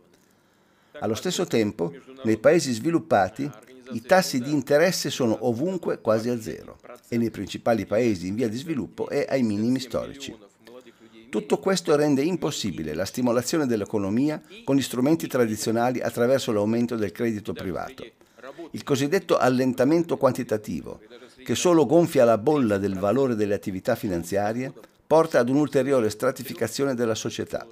Allo 1.00 1.16
stesso 1.16 1.46
tempo, 1.46 1.94
nei 2.24 2.38
paesi 2.38 2.74
sviluppati, 2.74 3.50
i 3.92 4.02
tassi 4.02 4.40
di 4.40 4.52
interesse 4.52 5.10
sono 5.10 5.38
ovunque 5.48 6.00
quasi 6.00 6.30
a 6.30 6.40
zero 6.42 6.78
e 7.08 7.18
nei 7.18 7.32
principali 7.32 7.86
paesi 7.86 8.28
in 8.28 8.36
via 8.36 8.50
di 8.50 8.58
sviluppo 8.58 9.08
è 9.08 9.26
ai 9.30 9.44
minimi 9.44 9.80
storici. 9.80 10.36
Tutto 11.30 11.60
questo 11.60 11.96
rende 11.96 12.22
impossibile 12.22 12.94
la 12.94 13.06
stimolazione 13.06 13.66
dell'economia 13.66 14.42
con 14.64 14.76
gli 14.76 14.82
strumenti 14.82 15.28
tradizionali 15.28 16.00
attraverso 16.00 16.52
l'aumento 16.52 16.96
del 16.96 17.12
credito 17.12 17.54
privato. 17.54 18.06
Il 18.72 18.84
cosiddetto 18.84 19.38
allentamento 19.38 20.18
quantitativo, 20.18 21.02
che 21.44 21.56
solo 21.56 21.86
gonfia 21.86 22.24
la 22.24 22.38
bolla 22.38 22.78
del 22.78 22.98
valore 22.98 23.36
delle 23.36 23.54
attività 23.54 23.96
finanziarie, 23.96 24.72
porta 25.06 25.40
ad 25.40 25.50
un'ulteriore 25.50 26.10
stratificazione 26.10 26.94
della 26.94 27.16
società 27.16 27.66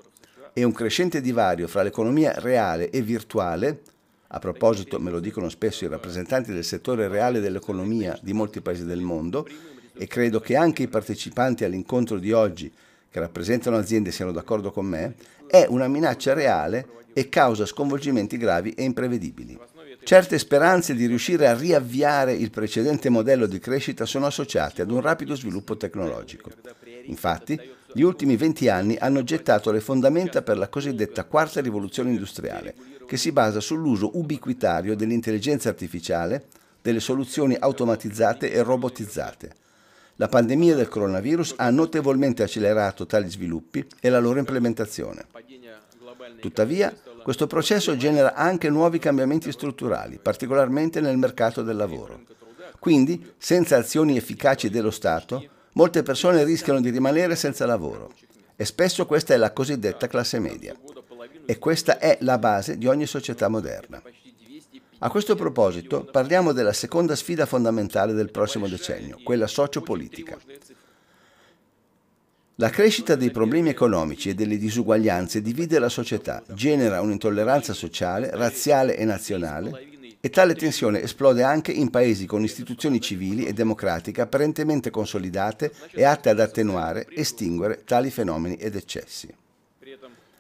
e 0.54 0.64
un 0.64 0.72
crescente 0.72 1.20
divario 1.20 1.68
fra 1.68 1.84
l'economia 1.84 2.34
reale 2.40 2.90
e 2.90 3.02
virtuale, 3.02 3.82
a 4.36 4.40
proposito 4.40 5.00
me 5.00 5.12
lo 5.12 5.22
dicono 5.22 5.48
spesso 5.48 5.86
i 5.86 5.88
rappresentanti 5.88 6.52
del 6.52 6.66
settore 6.66 7.08
reale 7.08 7.40
dell'economia 7.40 8.20
di 8.22 8.34
molti 8.34 8.60
paesi 8.60 8.84
del 8.84 9.00
mondo, 9.00 9.48
e 9.98 10.08
credo 10.08 10.42
che 10.42 10.58
anche 10.58 10.84
i 10.84 10.90
partecipanti 10.90 11.64
all'incontro 11.64 12.20
di 12.20 12.34
oggi 12.34 12.70
che 13.10 13.20
rappresentano 13.22 13.78
aziende 13.78 14.12
siano 14.12 14.34
d'accordo 14.34 14.72
con 14.72 14.86
me, 14.88 15.16
è 15.48 15.66
una 15.70 15.88
minaccia 15.88 16.34
reale 16.34 16.86
e 17.14 17.30
causa 17.30 17.66
sconvolgimenti 17.66 18.36
gravi 18.36 18.72
e 18.72 18.84
imprevedibili. 18.84 19.58
Certe 20.04 20.38
speranze 20.38 20.94
di 20.94 21.06
riuscire 21.06 21.48
a 21.48 21.56
riavviare 21.56 22.34
il 22.34 22.52
precedente 22.52 23.08
modello 23.10 23.46
di 23.46 23.60
crescita 23.60 24.06
sono 24.06 24.26
associate 24.26 24.82
ad 24.82 24.92
un 24.92 25.00
rapido 25.00 25.34
sviluppo 25.34 25.78
tecnologico. 25.78 26.52
Infatti, 27.06 27.60
gli 27.94 28.02
ultimi 28.02 28.36
20 28.36 28.70
anni 28.70 28.98
hanno 28.98 29.24
gettato 29.24 29.72
le 29.72 29.80
fondamenta 29.80 30.42
per 30.42 30.58
la 30.58 30.68
cosiddetta 30.68 31.24
quarta 31.26 31.62
rivoluzione 31.62 32.10
industriale, 32.10 32.76
che 33.08 33.18
si 33.18 33.32
basa 33.32 33.60
sull'uso 33.60 34.18
ubiquitario 34.18 34.96
dell'intelligenza 34.96 35.70
artificiale, 35.70 36.46
delle 36.82 37.00
soluzioni 37.00 37.56
automatizzate 37.58 38.52
e 38.52 38.62
robotizzate, 38.62 39.64
la 40.18 40.30
pandemia 40.30 40.76
del 40.76 40.88
coronavirus 40.88 41.56
ha 41.58 41.70
notevolmente 41.70 42.42
accelerato 42.42 43.06
tali 43.06 43.30
sviluppi 43.30 43.86
e 44.00 44.10
la 44.10 44.20
loro 44.20 44.40
implementazione. 44.40 45.26
Tuttavia, 46.40 46.94
questo 47.22 47.48
processo 47.48 47.98
genera 47.98 48.34
anche 48.34 48.70
nuovi 48.70 48.98
cambiamenti 48.98 49.52
strutturali, 49.52 50.18
particolarmente 50.22 51.02
nel 51.02 51.18
mercato 51.18 51.64
del 51.64 51.76
lavoro. 51.76 52.22
Quindi, 52.80 53.34
senza 53.38 53.76
azioni 53.76 54.16
efficaci 54.16 54.70
dello 54.70 54.92
Stato, 54.92 55.44
molte 55.76 56.04
persone 56.04 56.44
rischiano 56.44 56.82
di 56.82 56.90
rimanere 56.90 57.36
senza 57.36 57.66
lavoro 57.66 58.14
e 58.56 58.66
spesso 58.66 59.06
questa 59.06 59.34
è 59.34 59.38
la 59.38 59.52
cosiddetta 59.52 60.08
classe 60.08 60.40
media. 60.40 60.76
E 61.46 61.60
questa 61.60 62.00
è 62.00 62.18
la 62.22 62.38
base 62.38 62.78
di 62.78 62.88
ogni 62.88 63.06
società 63.06 63.48
moderna. 63.48 64.02
A 65.00 65.10
questo 65.10 65.36
proposito 65.36 66.06
parliamo 66.06 66.54
della 66.54 66.74
seconda 66.74 67.16
sfida 67.16 67.46
fondamentale 67.46 68.14
del 68.14 68.32
prossimo 68.32 68.68
decennio, 68.68 69.20
quella 69.24 69.48
sociopolitica. 69.48 70.40
La 72.56 72.70
crescita 72.70 73.16
dei 73.16 73.32
problemi 73.32 73.70
economici 73.70 74.30
e 74.30 74.34
delle 74.34 74.58
disuguaglianze 74.58 75.42
divide 75.42 75.78
la 75.78 75.90
società, 75.90 76.42
genera 76.54 77.02
un'intolleranza 77.02 77.74
sociale, 77.74 78.30
razziale 78.32 78.96
e 78.96 79.04
nazionale 79.04 79.95
e 80.26 80.32
tale 80.32 80.56
tensione 80.56 81.04
esplode 81.04 81.44
anche 81.44 81.72
in 81.72 81.92
paesi 81.92 82.26
con 82.26 82.44
istituzioni 82.44 83.00
civili 83.00 83.46
e 83.46 83.54
democratiche 83.54 84.22
apparentemente 84.22 84.90
consolidate 84.90 85.72
e 85.92 86.04
atte 86.04 86.32
ad 86.32 86.40
attenuare, 86.40 87.06
estinguere 87.12 87.84
tali 87.86 88.10
fenomeni 88.10 88.56
ed 88.56 88.76
eccessi. 88.76 89.32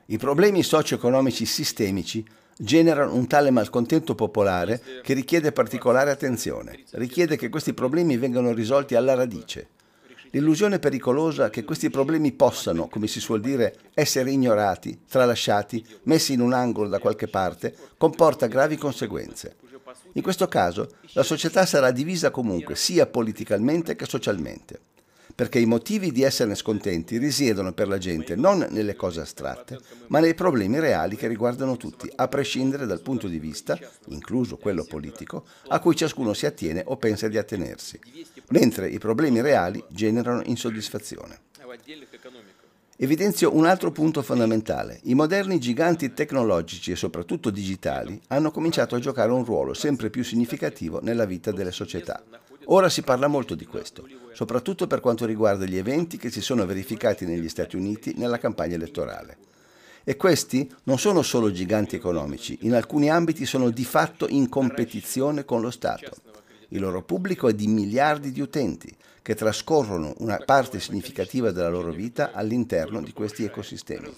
I 0.08 0.18
problemi 0.18 0.64
socio-economici 0.64 1.46
sistemici 1.46 2.26
generano 2.58 3.14
un 3.14 3.28
tale 3.28 3.52
malcontento 3.52 4.16
popolare 4.16 4.82
che 5.04 5.14
richiede 5.14 5.52
particolare 5.52 6.10
attenzione, 6.10 6.80
richiede 6.94 7.38
che 7.38 7.50
questi 7.50 7.76
problemi 7.76 8.18
vengano 8.18 8.54
risolti 8.54 8.96
alla 8.96 9.14
radice. 9.14 9.68
L'illusione 10.32 10.80
pericolosa 10.80 11.52
che 11.52 11.64
questi 11.64 11.92
problemi 11.92 12.32
possano, 12.32 12.88
come 12.88 13.06
si 13.06 13.20
suol 13.20 13.40
dire, 13.40 13.76
essere 13.94 14.32
ignorati, 14.32 15.02
tralasciati, 15.08 15.86
messi 16.06 16.34
in 16.34 16.42
un 16.42 16.54
angolo 16.54 16.90
da 16.90 16.98
qualche 16.98 17.28
parte, 17.28 17.76
comporta 17.98 18.48
gravi 18.48 18.78
conseguenze. 18.78 19.58
In 20.14 20.22
questo 20.22 20.48
caso 20.48 20.96
la 21.14 21.24
società 21.24 21.66
sarà 21.66 21.92
divisa 21.92 22.32
comunque, 22.32 22.76
sia 22.76 23.06
politicamente 23.06 23.96
che 23.96 24.06
socialmente 24.06 24.80
perché 25.36 25.60
i 25.60 25.66
motivi 25.66 26.14
di 26.14 26.24
esserne 26.24 26.56
scontenti 26.56 27.18
risiedono 27.18 27.74
per 27.74 27.90
la 27.90 27.98
gente 27.98 28.38
non 28.38 28.66
nelle 28.70 28.96
cose 28.96 29.20
astratte, 29.20 29.78
ma 30.08 30.20
nei 30.20 30.34
problemi 30.34 30.80
reali 30.80 31.18
che 31.18 31.28
riguardano 31.28 31.76
tutti, 31.76 32.10
a 32.16 32.28
prescindere 32.30 32.86
dal 32.86 33.02
punto 33.02 33.28
di 33.28 33.38
vista, 33.38 33.78
incluso 34.08 34.56
quello 34.56 34.86
politico, 34.86 35.46
a 35.68 35.80
cui 35.80 35.96
ciascuno 35.96 36.34
si 36.34 36.46
attiene 36.46 36.84
o 36.86 36.96
pensa 36.96 37.28
di 37.28 37.38
attenersi, 37.38 38.00
mentre 38.50 38.90
i 38.90 38.98
problemi 38.98 39.42
reali 39.42 39.84
generano 39.90 40.42
insoddisfazione. 40.46 41.42
Evidenzio 42.98 43.54
un 43.54 43.66
altro 43.66 43.92
punto 43.92 44.22
fondamentale. 44.22 45.02
I 45.04 45.16
moderni 45.16 45.60
giganti 45.60 46.14
tecnologici 46.14 46.92
e 46.92 46.96
soprattutto 46.96 47.50
digitali 47.50 48.18
hanno 48.28 48.52
cominciato 48.52 48.96
a 48.96 49.00
giocare 49.00 49.34
un 49.34 49.44
ruolo 49.44 49.74
sempre 49.74 50.10
più 50.10 50.24
significativo 50.24 51.02
nella 51.02 51.26
vita 51.26 51.52
delle 51.52 51.74
società. 51.74 52.24
Ora 52.68 52.88
si 52.88 53.02
parla 53.02 53.28
molto 53.28 53.54
di 53.54 53.66
questo, 53.66 54.08
soprattutto 54.32 54.88
per 54.88 55.02
quanto 55.02 55.26
riguarda 55.26 55.66
gli 55.66 55.76
eventi 55.76 56.16
che 56.16 56.32
si 56.32 56.40
sono 56.40 56.66
verificati 56.66 57.26
negli 57.26 57.50
Stati 57.50 57.76
Uniti 57.76 58.14
nella 58.16 58.38
campagna 58.38 58.76
elettorale. 58.76 59.38
E 60.06 60.16
questi 60.16 60.72
non 60.84 60.98
sono 60.98 61.22
solo 61.22 61.52
giganti 61.52 61.98
economici, 61.98 62.60
in 62.62 62.76
alcuni 62.76 63.10
ambiti 63.10 63.46
sono 63.46 63.72
di 63.72 63.84
fatto 63.84 64.26
in 64.30 64.48
competizione 64.48 65.44
con 65.44 65.60
lo 65.60 65.70
Stato. 65.70 66.25
Il 66.70 66.80
loro 66.80 67.04
pubblico 67.04 67.48
è 67.48 67.54
di 67.54 67.68
miliardi 67.68 68.32
di 68.32 68.42
utenti 68.42 68.94
che 69.22 69.36
trascorrono 69.36 70.14
una 70.20 70.38
parte 70.38 70.80
significativa 70.80 71.52
della 71.52 71.70
loro 71.70 71.92
vita 71.92 72.32
all'interno 72.32 73.02
di 73.02 73.12
questi 73.12 73.44
ecosistemi. 73.44 74.14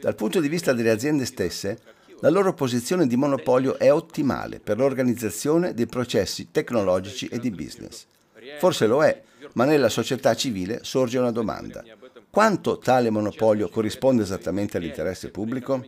Dal 0.00 0.14
punto 0.14 0.40
di 0.40 0.48
vista 0.48 0.72
delle 0.72 0.90
aziende 0.90 1.26
stesse, 1.26 1.78
la 2.20 2.30
loro 2.30 2.54
posizione 2.54 3.06
di 3.06 3.16
monopolio 3.16 3.78
è 3.78 3.92
ottimale 3.92 4.60
per 4.60 4.78
l'organizzazione 4.78 5.74
dei 5.74 5.86
processi 5.86 6.50
tecnologici 6.50 7.26
e 7.26 7.38
di 7.38 7.50
business. 7.50 8.06
Forse 8.58 8.86
lo 8.86 9.04
è, 9.04 9.22
ma 9.54 9.64
nella 9.64 9.88
società 9.88 10.34
civile 10.34 10.80
sorge 10.82 11.18
una 11.18 11.32
domanda. 11.32 11.84
Quanto 12.30 12.78
tale 12.78 13.10
monopolio 13.10 13.68
corrisponde 13.68 14.22
esattamente 14.22 14.76
all'interesse 14.76 15.30
pubblico? 15.30 15.84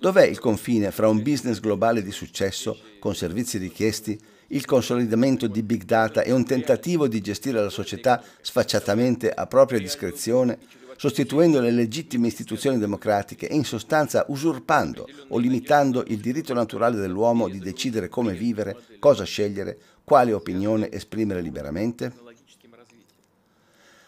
Dov'è 0.00 0.24
il 0.24 0.38
confine 0.38 0.92
fra 0.92 1.10
un 1.10 1.20
business 1.20 1.60
globale 1.60 2.02
di 2.02 2.10
successo, 2.10 2.74
con 2.98 3.14
servizi 3.14 3.58
richiesti, 3.58 4.18
il 4.46 4.64
consolidamento 4.64 5.46
di 5.46 5.62
big 5.62 5.82
data 5.82 6.22
e 6.22 6.32
un 6.32 6.42
tentativo 6.42 7.06
di 7.06 7.20
gestire 7.20 7.60
la 7.60 7.68
società 7.68 8.24
sfacciatamente 8.40 9.30
a 9.30 9.46
propria 9.46 9.78
discrezione, 9.78 10.58
sostituendo 10.96 11.60
le 11.60 11.70
legittime 11.70 12.28
istituzioni 12.28 12.78
democratiche 12.78 13.46
e 13.46 13.54
in 13.54 13.64
sostanza 13.64 14.24
usurpando 14.28 15.06
o 15.28 15.36
limitando 15.36 16.02
il 16.06 16.20
diritto 16.20 16.54
naturale 16.54 16.96
dell'uomo 16.96 17.50
di 17.50 17.58
decidere 17.58 18.08
come 18.08 18.32
vivere, 18.32 18.78
cosa 18.98 19.24
scegliere, 19.24 19.78
quale 20.02 20.32
opinione 20.32 20.90
esprimere 20.90 21.42
liberamente? 21.42 22.10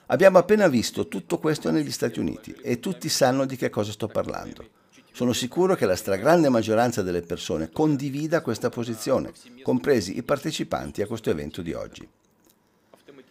Abbiamo 0.07 0.39
appena 0.39 0.69
visto 0.69 1.07
tutto 1.07 1.39
questo 1.39 1.71
negli 1.71 1.93
Stati 1.93 2.19
Uniti 2.19 2.57
e 2.63 2.81
tutti 2.81 3.11
sanno 3.11 3.45
di 3.45 3.57
che 3.57 3.69
cosa 3.69 3.93
sto 3.93 4.07
parlando. 4.09 4.81
Sono 5.15 5.35
sicuro 5.35 5.75
che 5.75 5.85
la 5.85 5.95
stragrande 5.95 6.49
maggioranza 6.49 7.03
delle 7.03 7.21
persone 7.21 7.71
condivida 7.71 8.41
questa 8.41 8.71
posizione, 8.71 9.33
compresi 9.63 10.17
i 10.17 10.23
partecipanti 10.23 11.03
a 11.03 11.07
questo 11.07 11.29
evento 11.29 11.61
di 11.61 11.75
oggi. 11.75 12.09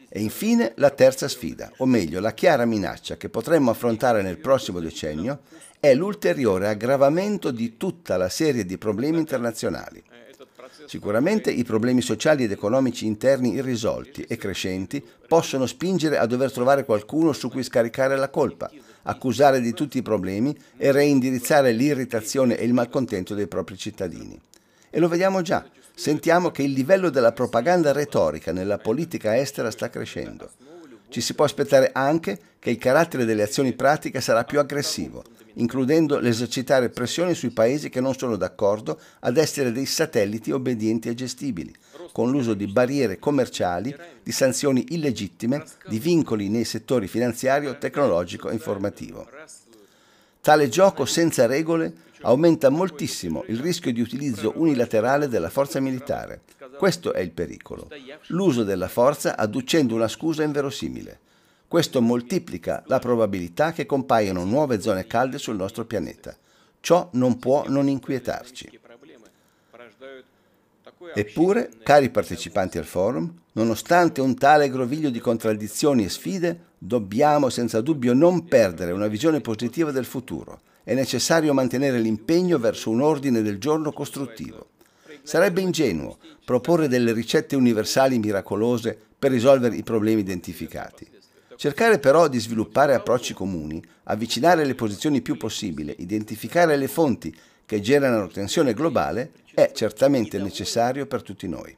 E 0.07 0.19
infine 0.21 0.73
la 0.75 0.91
terza 0.91 1.27
sfida, 1.27 1.71
o 1.77 1.85
meglio 1.85 2.19
la 2.19 2.33
chiara 2.33 2.65
minaccia 2.65 3.17
che 3.17 3.29
potremmo 3.29 3.71
affrontare 3.71 4.21
nel 4.21 4.37
prossimo 4.37 4.79
decennio, 4.79 5.39
è 5.79 5.95
l'ulteriore 5.95 6.67
aggravamento 6.67 7.49
di 7.49 7.75
tutta 7.77 8.15
la 8.15 8.29
serie 8.29 8.65
di 8.65 8.77
problemi 8.77 9.17
internazionali. 9.17 10.03
Sicuramente 10.85 11.49
i 11.49 11.63
problemi 11.63 12.01
sociali 12.01 12.43
ed 12.43 12.51
economici 12.51 13.05
interni 13.07 13.53
irrisolti 13.53 14.21
e 14.23 14.37
crescenti 14.37 15.03
possono 15.27 15.65
spingere 15.65 16.17
a 16.17 16.27
dover 16.27 16.51
trovare 16.51 16.85
qualcuno 16.85 17.33
su 17.33 17.49
cui 17.49 17.63
scaricare 17.63 18.15
la 18.17 18.29
colpa, 18.29 18.69
accusare 19.03 19.61
di 19.61 19.73
tutti 19.73 19.97
i 19.97 20.01
problemi 20.01 20.55
e 20.77 20.91
reindirizzare 20.91 21.71
l'irritazione 21.71 22.57
e 22.57 22.65
il 22.65 22.73
malcontento 22.73 23.33
dei 23.33 23.47
propri 23.47 23.77
cittadini. 23.77 24.39
E 24.89 24.99
lo 24.99 25.07
vediamo 25.07 25.41
già. 25.41 25.65
Sentiamo 25.93 26.51
che 26.51 26.63
il 26.63 26.71
livello 26.71 27.09
della 27.09 27.31
propaganda 27.31 27.91
retorica 27.91 28.51
nella 28.51 28.77
politica 28.77 29.37
estera 29.37 29.71
sta 29.71 29.89
crescendo. 29.89 30.49
Ci 31.09 31.21
si 31.21 31.33
può 31.33 31.45
aspettare 31.45 31.91
anche 31.93 32.39
che 32.57 32.69
il 32.69 32.77
carattere 32.77 33.25
delle 33.25 33.43
azioni 33.43 33.73
pratiche 33.73 34.21
sarà 34.21 34.45
più 34.45 34.59
aggressivo, 34.59 35.23
includendo 35.55 36.19
l'esercitare 36.19 36.89
pressioni 36.89 37.33
sui 37.33 37.49
paesi 37.49 37.89
che 37.89 37.99
non 37.99 38.15
sono 38.15 38.37
d'accordo 38.37 38.99
ad 39.19 39.37
essere 39.37 39.71
dei 39.71 39.85
satelliti 39.85 40.51
obbedienti 40.51 41.09
e 41.09 41.13
gestibili, 41.13 41.73
con 42.11 42.29
l'uso 42.29 42.53
di 42.53 42.67
barriere 42.67 43.19
commerciali, 43.19 43.95
di 44.21 44.31
sanzioni 44.31 44.85
illegittime, 44.89 45.63
di 45.87 45.99
vincoli 45.99 46.49
nei 46.49 46.65
settori 46.65 47.07
finanziario, 47.07 47.77
tecnologico 47.77 48.49
e 48.49 48.53
informativo. 48.53 49.27
Tale 50.41 50.69
gioco 50.69 51.05
senza 51.05 51.45
regole 51.45 52.09
aumenta 52.21 52.69
moltissimo 52.69 53.43
il 53.47 53.59
rischio 53.59 53.91
di 53.91 54.01
utilizzo 54.01 54.53
unilaterale 54.55 55.27
della 55.27 55.49
forza 55.49 55.79
militare. 55.79 56.41
Questo 56.77 57.13
è 57.13 57.19
il 57.19 57.31
pericolo. 57.31 57.87
L'uso 58.27 58.63
della 58.63 58.87
forza 58.87 59.37
adducendo 59.37 59.95
una 59.95 60.07
scusa 60.07 60.43
inverosimile. 60.43 61.19
Questo 61.67 62.01
moltiplica 62.01 62.83
la 62.87 62.99
probabilità 62.99 63.71
che 63.71 63.85
compaiano 63.85 64.43
nuove 64.43 64.81
zone 64.81 65.07
calde 65.07 65.37
sul 65.37 65.55
nostro 65.55 65.85
pianeta. 65.85 66.35
Ciò 66.79 67.09
non 67.13 67.39
può 67.39 67.65
non 67.67 67.87
inquietarci. 67.87 68.79
Eppure, 71.13 71.69
cari 71.83 72.09
partecipanti 72.09 72.77
al 72.77 72.85
forum, 72.85 73.33
nonostante 73.53 74.21
un 74.21 74.35
tale 74.35 74.69
groviglio 74.69 75.09
di 75.09 75.19
contraddizioni 75.19 76.05
e 76.05 76.09
sfide, 76.09 76.59
dobbiamo 76.77 77.49
senza 77.49 77.81
dubbio 77.81 78.13
non 78.13 78.45
perdere 78.45 78.91
una 78.91 79.07
visione 79.07 79.41
positiva 79.41 79.91
del 79.91 80.05
futuro. 80.05 80.61
È 80.83 80.93
necessario 80.93 81.53
mantenere 81.53 81.99
l'impegno 81.99 82.57
verso 82.57 82.89
un 82.89 83.01
ordine 83.01 83.41
del 83.41 83.57
giorno 83.57 83.91
costruttivo. 83.91 84.69
Sarebbe 85.23 85.61
ingenuo 85.61 86.17
proporre 86.43 86.87
delle 86.87 87.13
ricette 87.13 87.55
universali 87.55 88.17
miracolose 88.17 88.97
per 89.17 89.31
risolvere 89.31 89.75
i 89.75 89.83
problemi 89.83 90.21
identificati. 90.21 91.07
Cercare 91.55 91.99
però 91.99 92.27
di 92.27 92.39
sviluppare 92.39 92.95
approcci 92.95 93.35
comuni, 93.35 93.83
avvicinare 94.05 94.65
le 94.65 94.73
posizioni 94.73 95.21
più 95.21 95.37
possibile, 95.37 95.93
identificare 95.99 96.75
le 96.75 96.87
fonti 96.87 97.35
che 97.67 97.79
generano 97.79 98.27
tensione 98.27 98.73
globale 98.73 99.31
è 99.53 99.71
certamente 99.73 100.37
necessario 100.39 101.05
per 101.05 101.21
tutti 101.21 101.47
noi. 101.47 101.75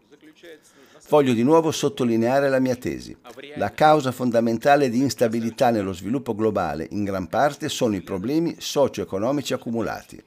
Voglio 1.10 1.34
di 1.34 1.44
nuovo 1.44 1.72
sottolineare 1.72 2.50
la 2.50 2.60
mia 2.60 2.76
tesi. 2.76 3.16
La 3.56 3.72
causa 3.72 4.12
fondamentale 4.12 4.90
di 4.90 5.00
instabilità 5.00 5.70
nello 5.70 5.94
sviluppo 5.94 6.34
globale 6.34 6.88
in 6.92 7.04
gran 7.04 7.28
parte 7.28 7.70
sono 7.70 7.96
i 7.96 8.02
problemi 8.02 8.56
socio-economici 8.58 9.54
accumulati. 9.54 10.22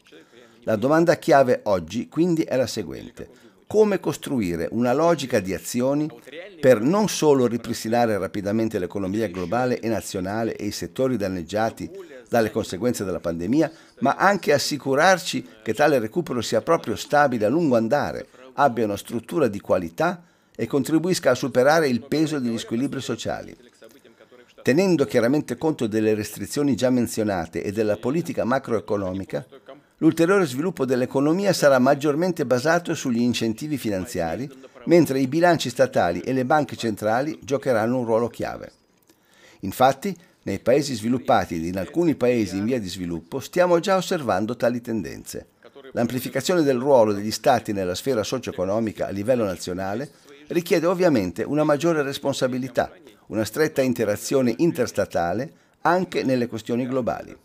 La 0.60 0.76
domanda 0.76 1.16
chiave 1.16 1.60
oggi 1.64 2.08
quindi 2.08 2.42
è 2.42 2.56
la 2.56 2.66
seguente. 2.66 3.28
Come 3.66 3.98
costruire 3.98 4.68
una 4.70 4.92
logica 4.92 5.40
di 5.40 5.54
azioni 5.54 6.08
per 6.60 6.80
non 6.80 7.08
solo 7.08 7.46
ripristinare 7.46 8.16
rapidamente 8.16 8.78
l'economia 8.78 9.26
globale 9.28 9.80
e 9.80 9.88
nazionale 9.88 10.54
e 10.54 10.66
i 10.66 10.70
settori 10.70 11.16
danneggiati 11.16 11.90
dalle 12.28 12.50
conseguenze 12.50 13.04
della 13.04 13.20
pandemia, 13.20 13.70
ma 14.00 14.14
anche 14.14 14.52
assicurarci 14.52 15.46
che 15.62 15.74
tale 15.74 15.98
recupero 15.98 16.40
sia 16.40 16.62
proprio 16.62 16.96
stabile 16.96 17.46
a 17.46 17.48
lungo 17.48 17.76
andare, 17.76 18.26
abbia 18.54 18.84
una 18.84 18.96
struttura 18.96 19.48
di 19.48 19.60
qualità 19.60 20.22
e 20.54 20.66
contribuisca 20.66 21.30
a 21.30 21.34
superare 21.34 21.88
il 21.88 22.02
peso 22.02 22.38
degli 22.38 22.58
squilibri 22.58 23.00
sociali. 23.00 23.56
Tenendo 24.62 25.04
chiaramente 25.04 25.56
conto 25.56 25.86
delle 25.86 26.14
restrizioni 26.14 26.74
già 26.74 26.90
menzionate 26.90 27.62
e 27.62 27.70
della 27.70 27.96
politica 27.96 28.44
macroeconomica, 28.44 29.46
l'ulteriore 29.98 30.44
sviluppo 30.46 30.84
dell'economia 30.84 31.52
sarà 31.52 31.78
maggiormente 31.78 32.44
basato 32.44 32.94
sugli 32.94 33.20
incentivi 33.20 33.76
finanziari, 33.76 34.50
mentre 34.86 35.20
i 35.20 35.28
bilanci 35.28 35.68
statali 35.68 36.20
e 36.20 36.32
le 36.32 36.44
banche 36.44 36.76
centrali 36.76 37.38
giocheranno 37.42 37.98
un 37.98 38.04
ruolo 38.04 38.28
chiave. 38.28 38.72
Infatti, 39.60 40.16
nei 40.46 40.60
paesi 40.60 40.94
sviluppati 40.94 41.56
ed 41.56 41.64
in 41.64 41.76
alcuni 41.76 42.14
paesi 42.14 42.56
in 42.56 42.64
via 42.64 42.78
di 42.78 42.88
sviluppo 42.88 43.40
stiamo 43.40 43.80
già 43.80 43.96
osservando 43.96 44.56
tali 44.56 44.80
tendenze. 44.80 45.48
L'amplificazione 45.92 46.62
del 46.62 46.78
ruolo 46.78 47.12
degli 47.12 47.32
Stati 47.32 47.72
nella 47.72 47.96
sfera 47.96 48.22
socio-economica 48.22 49.08
a 49.08 49.10
livello 49.10 49.44
nazionale 49.44 50.08
richiede 50.48 50.86
ovviamente 50.86 51.42
una 51.42 51.64
maggiore 51.64 52.02
responsabilità, 52.02 52.92
una 53.26 53.44
stretta 53.44 53.82
interazione 53.82 54.54
interstatale 54.58 55.52
anche 55.80 56.22
nelle 56.22 56.46
questioni 56.46 56.86
globali. 56.86 57.36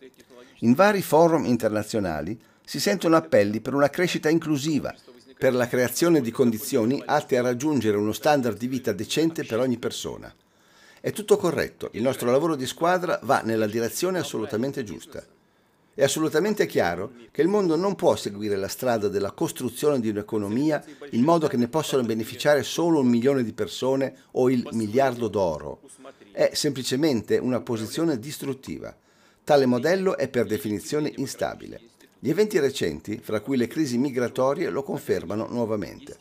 In 0.59 0.73
vari 0.73 1.01
forum 1.01 1.45
internazionali 1.45 2.39
si 2.63 2.79
sentono 2.79 3.15
appelli 3.15 3.61
per 3.61 3.73
una 3.73 3.89
crescita 3.89 4.29
inclusiva, 4.29 4.93
per 5.39 5.55
la 5.55 5.67
creazione 5.67 6.21
di 6.21 6.29
condizioni 6.29 7.01
atte 7.03 7.35
a 7.39 7.41
raggiungere 7.41 7.97
uno 7.97 8.11
standard 8.11 8.59
di 8.59 8.67
vita 8.67 8.91
decente 8.91 9.43
per 9.43 9.57
ogni 9.59 9.79
persona. 9.79 10.31
È 11.03 11.11
tutto 11.11 11.35
corretto, 11.35 11.89
il 11.93 12.03
nostro 12.03 12.29
lavoro 12.29 12.55
di 12.55 12.67
squadra 12.67 13.19
va 13.23 13.41
nella 13.41 13.65
direzione 13.65 14.19
assolutamente 14.19 14.83
giusta. 14.83 15.25
È 15.95 16.03
assolutamente 16.03 16.67
chiaro 16.67 17.13
che 17.31 17.41
il 17.41 17.47
mondo 17.47 17.75
non 17.75 17.95
può 17.95 18.15
seguire 18.15 18.55
la 18.55 18.67
strada 18.67 19.07
della 19.07 19.31
costruzione 19.31 19.99
di 19.99 20.09
un'economia 20.09 20.83
in 21.09 21.23
modo 21.23 21.47
che 21.47 21.57
ne 21.57 21.67
possano 21.67 22.03
beneficiare 22.03 22.61
solo 22.61 22.99
un 22.99 23.07
milione 23.07 23.43
di 23.43 23.51
persone 23.51 24.13
o 24.33 24.51
il 24.51 24.67
miliardo 24.73 25.27
d'oro. 25.27 25.79
È 26.31 26.51
semplicemente 26.53 27.39
una 27.39 27.61
posizione 27.61 28.19
distruttiva. 28.19 28.95
Tale 29.43 29.65
modello 29.65 30.15
è 30.15 30.27
per 30.27 30.45
definizione 30.45 31.11
instabile. 31.15 31.81
Gli 32.19 32.29
eventi 32.29 32.59
recenti, 32.59 33.19
fra 33.23 33.39
cui 33.39 33.57
le 33.57 33.65
crisi 33.65 33.97
migratorie, 33.97 34.69
lo 34.69 34.83
confermano 34.83 35.47
nuovamente. 35.49 36.19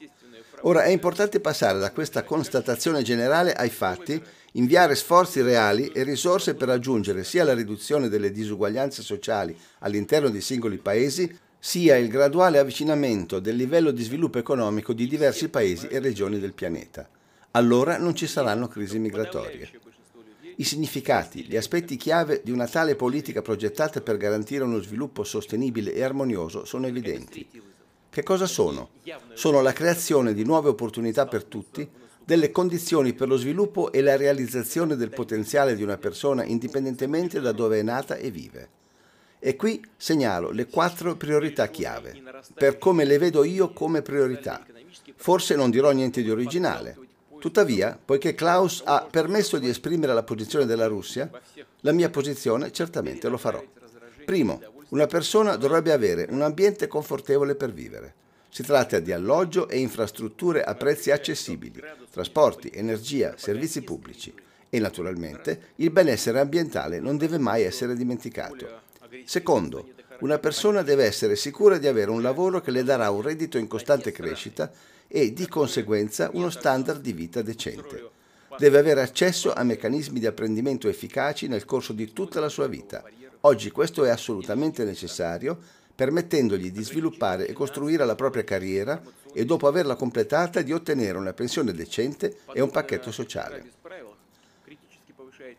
Ora 0.62 0.82
è 0.84 0.88
importante 0.88 1.40
passare 1.40 1.78
da 1.78 1.90
questa 1.90 2.22
constatazione 2.22 3.02
generale 3.02 3.54
ai 3.54 3.70
fatti 3.70 4.22
inviare 4.52 4.94
sforzi 4.94 5.42
reali 5.42 5.88
e 5.88 6.02
risorse 6.02 6.54
per 6.54 6.68
raggiungere 6.68 7.24
sia 7.24 7.44
la 7.44 7.54
riduzione 7.54 8.08
delle 8.08 8.30
disuguaglianze 8.32 9.02
sociali 9.02 9.56
all'interno 9.80 10.28
dei 10.28 10.40
singoli 10.40 10.78
paesi, 10.78 11.32
sia 11.58 11.96
il 11.96 12.08
graduale 12.08 12.58
avvicinamento 12.58 13.38
del 13.38 13.54
livello 13.54 13.90
di 13.90 14.02
sviluppo 14.02 14.38
economico 14.38 14.92
di 14.92 15.06
diversi 15.06 15.48
paesi 15.48 15.86
e 15.88 15.98
regioni 15.98 16.40
del 16.40 16.54
pianeta. 16.54 17.08
Allora 17.52 17.98
non 17.98 18.14
ci 18.14 18.26
saranno 18.26 18.68
crisi 18.68 18.98
migratorie. 18.98 19.70
I 20.56 20.64
significati, 20.64 21.44
gli 21.44 21.56
aspetti 21.56 21.96
chiave 21.96 22.42
di 22.44 22.50
una 22.50 22.66
tale 22.66 22.94
politica 22.94 23.42
progettata 23.42 24.00
per 24.00 24.16
garantire 24.16 24.64
uno 24.64 24.80
sviluppo 24.80 25.24
sostenibile 25.24 25.92
e 25.94 26.02
armonioso 26.02 26.64
sono 26.64 26.86
evidenti. 26.86 27.48
Che 28.10 28.22
cosa 28.22 28.46
sono? 28.46 28.90
Sono 29.34 29.62
la 29.62 29.72
creazione 29.72 30.34
di 30.34 30.44
nuove 30.44 30.68
opportunità 30.68 31.26
per 31.26 31.44
tutti, 31.44 31.88
delle 32.30 32.52
condizioni 32.52 33.12
per 33.12 33.26
lo 33.26 33.36
sviluppo 33.36 33.90
e 33.90 34.00
la 34.02 34.16
realizzazione 34.16 34.94
del 34.94 35.10
potenziale 35.10 35.74
di 35.74 35.82
una 35.82 35.96
persona 35.96 36.44
indipendentemente 36.44 37.40
da 37.40 37.50
dove 37.50 37.80
è 37.80 37.82
nata 37.82 38.14
e 38.14 38.30
vive. 38.30 38.68
E 39.40 39.56
qui 39.56 39.84
segnalo 39.96 40.52
le 40.52 40.68
quattro 40.68 41.16
priorità 41.16 41.66
chiave, 41.66 42.22
per 42.54 42.78
come 42.78 43.04
le 43.04 43.18
vedo 43.18 43.42
io 43.42 43.72
come 43.72 44.02
priorità. 44.02 44.64
Forse 45.16 45.56
non 45.56 45.70
dirò 45.70 45.90
niente 45.90 46.22
di 46.22 46.30
originale. 46.30 46.96
Tuttavia, 47.40 47.98
poiché 48.02 48.36
Klaus 48.36 48.80
ha 48.84 49.08
permesso 49.10 49.58
di 49.58 49.68
esprimere 49.68 50.14
la 50.14 50.22
posizione 50.22 50.66
della 50.66 50.86
Russia, 50.86 51.28
la 51.80 51.90
mia 51.90 52.10
posizione 52.10 52.70
certamente 52.70 53.28
lo 53.28 53.38
farò. 53.38 53.60
Primo, 54.24 54.62
una 54.90 55.08
persona 55.08 55.56
dovrebbe 55.56 55.90
avere 55.90 56.28
un 56.30 56.42
ambiente 56.42 56.86
confortevole 56.86 57.56
per 57.56 57.72
vivere. 57.72 58.14
Si 58.52 58.64
tratta 58.64 58.98
di 58.98 59.12
alloggio 59.12 59.68
e 59.68 59.78
infrastrutture 59.78 60.64
a 60.64 60.74
prezzi 60.74 61.12
accessibili, 61.12 61.80
trasporti, 62.10 62.68
energia, 62.74 63.34
servizi 63.36 63.82
pubblici 63.82 64.34
e 64.68 64.80
naturalmente 64.80 65.68
il 65.76 65.90
benessere 65.90 66.40
ambientale 66.40 66.98
non 66.98 67.16
deve 67.16 67.38
mai 67.38 67.62
essere 67.62 67.94
dimenticato. 67.94 68.80
Secondo, 69.24 69.90
una 70.20 70.40
persona 70.40 70.82
deve 70.82 71.04
essere 71.04 71.36
sicura 71.36 71.78
di 71.78 71.86
avere 71.86 72.10
un 72.10 72.22
lavoro 72.22 72.60
che 72.60 72.72
le 72.72 72.82
darà 72.82 73.10
un 73.10 73.22
reddito 73.22 73.56
in 73.56 73.68
costante 73.68 74.10
crescita 74.10 74.70
e 75.06 75.32
di 75.32 75.46
conseguenza 75.46 76.28
uno 76.32 76.50
standard 76.50 77.00
di 77.00 77.12
vita 77.12 77.42
decente. 77.42 78.10
Deve 78.58 78.78
avere 78.78 79.00
accesso 79.00 79.52
a 79.52 79.62
meccanismi 79.62 80.18
di 80.18 80.26
apprendimento 80.26 80.88
efficaci 80.88 81.46
nel 81.46 81.64
corso 81.64 81.92
di 81.92 82.12
tutta 82.12 82.40
la 82.40 82.48
sua 82.48 82.66
vita. 82.66 83.04
Oggi 83.42 83.70
questo 83.70 84.04
è 84.04 84.10
assolutamente 84.10 84.84
necessario 84.84 85.78
permettendogli 86.00 86.70
di 86.70 86.82
sviluppare 86.82 87.46
e 87.46 87.52
costruire 87.52 88.06
la 88.06 88.14
propria 88.14 88.42
carriera 88.42 89.02
e 89.34 89.44
dopo 89.44 89.66
averla 89.66 89.96
completata 89.96 90.62
di 90.62 90.72
ottenere 90.72 91.18
una 91.18 91.34
pensione 91.34 91.74
decente 91.74 92.38
e 92.54 92.62
un 92.62 92.70
pacchetto 92.70 93.12
sociale. 93.12 93.70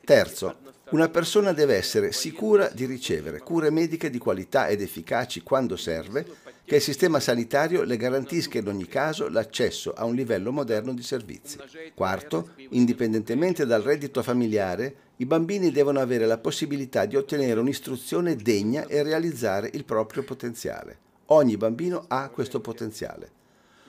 Terzo, 0.04 0.58
una 0.90 1.10
persona 1.10 1.54
deve 1.54 1.76
essere 1.76 2.12
sicura 2.12 2.70
di 2.70 2.86
ricevere 2.86 3.38
cure 3.38 3.70
mediche 3.70 4.10
di 4.10 4.18
qualità 4.18 4.68
ed 4.68 4.82
efficaci 4.82 5.44
quando 5.44 5.78
serve, 5.78 6.26
che 6.66 6.78
il 6.78 6.82
sistema 6.82 7.20
sanitario 7.20 7.84
le 7.84 7.98
garantisca 7.98 8.58
in 8.58 8.68
ogni 8.68 8.88
caso 8.88 9.30
l'accesso 9.30 9.94
a 9.94 10.06
un 10.06 10.16
livello 10.16 10.52
moderno 10.52 10.94
di 10.94 11.04
servizi. 11.04 11.58
Quarto, 11.94 12.54
indipendentemente 12.70 13.68
dal 13.68 13.84
reddito 13.84 14.24
familiare, 14.24 15.11
i 15.22 15.26
bambini 15.28 15.70
devono 15.70 16.00
avere 16.00 16.26
la 16.26 16.40
possibilità 16.40 17.06
di 17.06 17.16
ottenere 17.16 17.60
un'istruzione 17.60 18.36
degna 18.36 18.88
e 18.88 19.04
realizzare 19.04 19.70
il 19.74 19.86
proprio 19.86 20.24
potenziale. 20.24 20.98
Ogni 21.28 21.58
bambino 21.58 22.06
ha 22.08 22.30
questo 22.30 22.60
potenziale. 22.60 23.30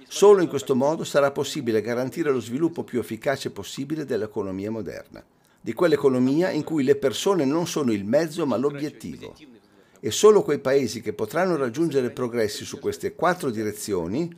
Solo 0.07 0.43
in 0.43 0.49
questo 0.49 0.77
modo 0.77 1.05
sarà 1.05 1.31
possibile 1.31 1.81
garantire 1.81 2.31
lo 2.31 2.39
sviluppo 2.39 2.85
più 2.85 2.99
efficace 2.99 3.51
possibile 3.51 4.05
dell'economia 4.05 4.71
moderna, 4.71 5.25
di 5.59 5.73
quell'economia 5.73 6.51
in 6.51 6.65
cui 6.65 6.85
le 6.85 6.97
persone 6.97 7.47
non 7.47 7.67
sono 7.67 7.93
il 7.93 8.05
mezzo 8.05 8.45
ma 8.45 8.59
l'obiettivo. 8.59 9.35
E 10.01 10.11
solo 10.11 10.43
quei 10.43 10.59
paesi 10.59 11.01
che 11.01 11.15
potranno 11.15 11.57
raggiungere 11.57 12.11
progressi 12.11 12.67
su 12.67 12.79
queste 12.79 13.15
quattro 13.15 13.49
direzioni, 13.49 14.31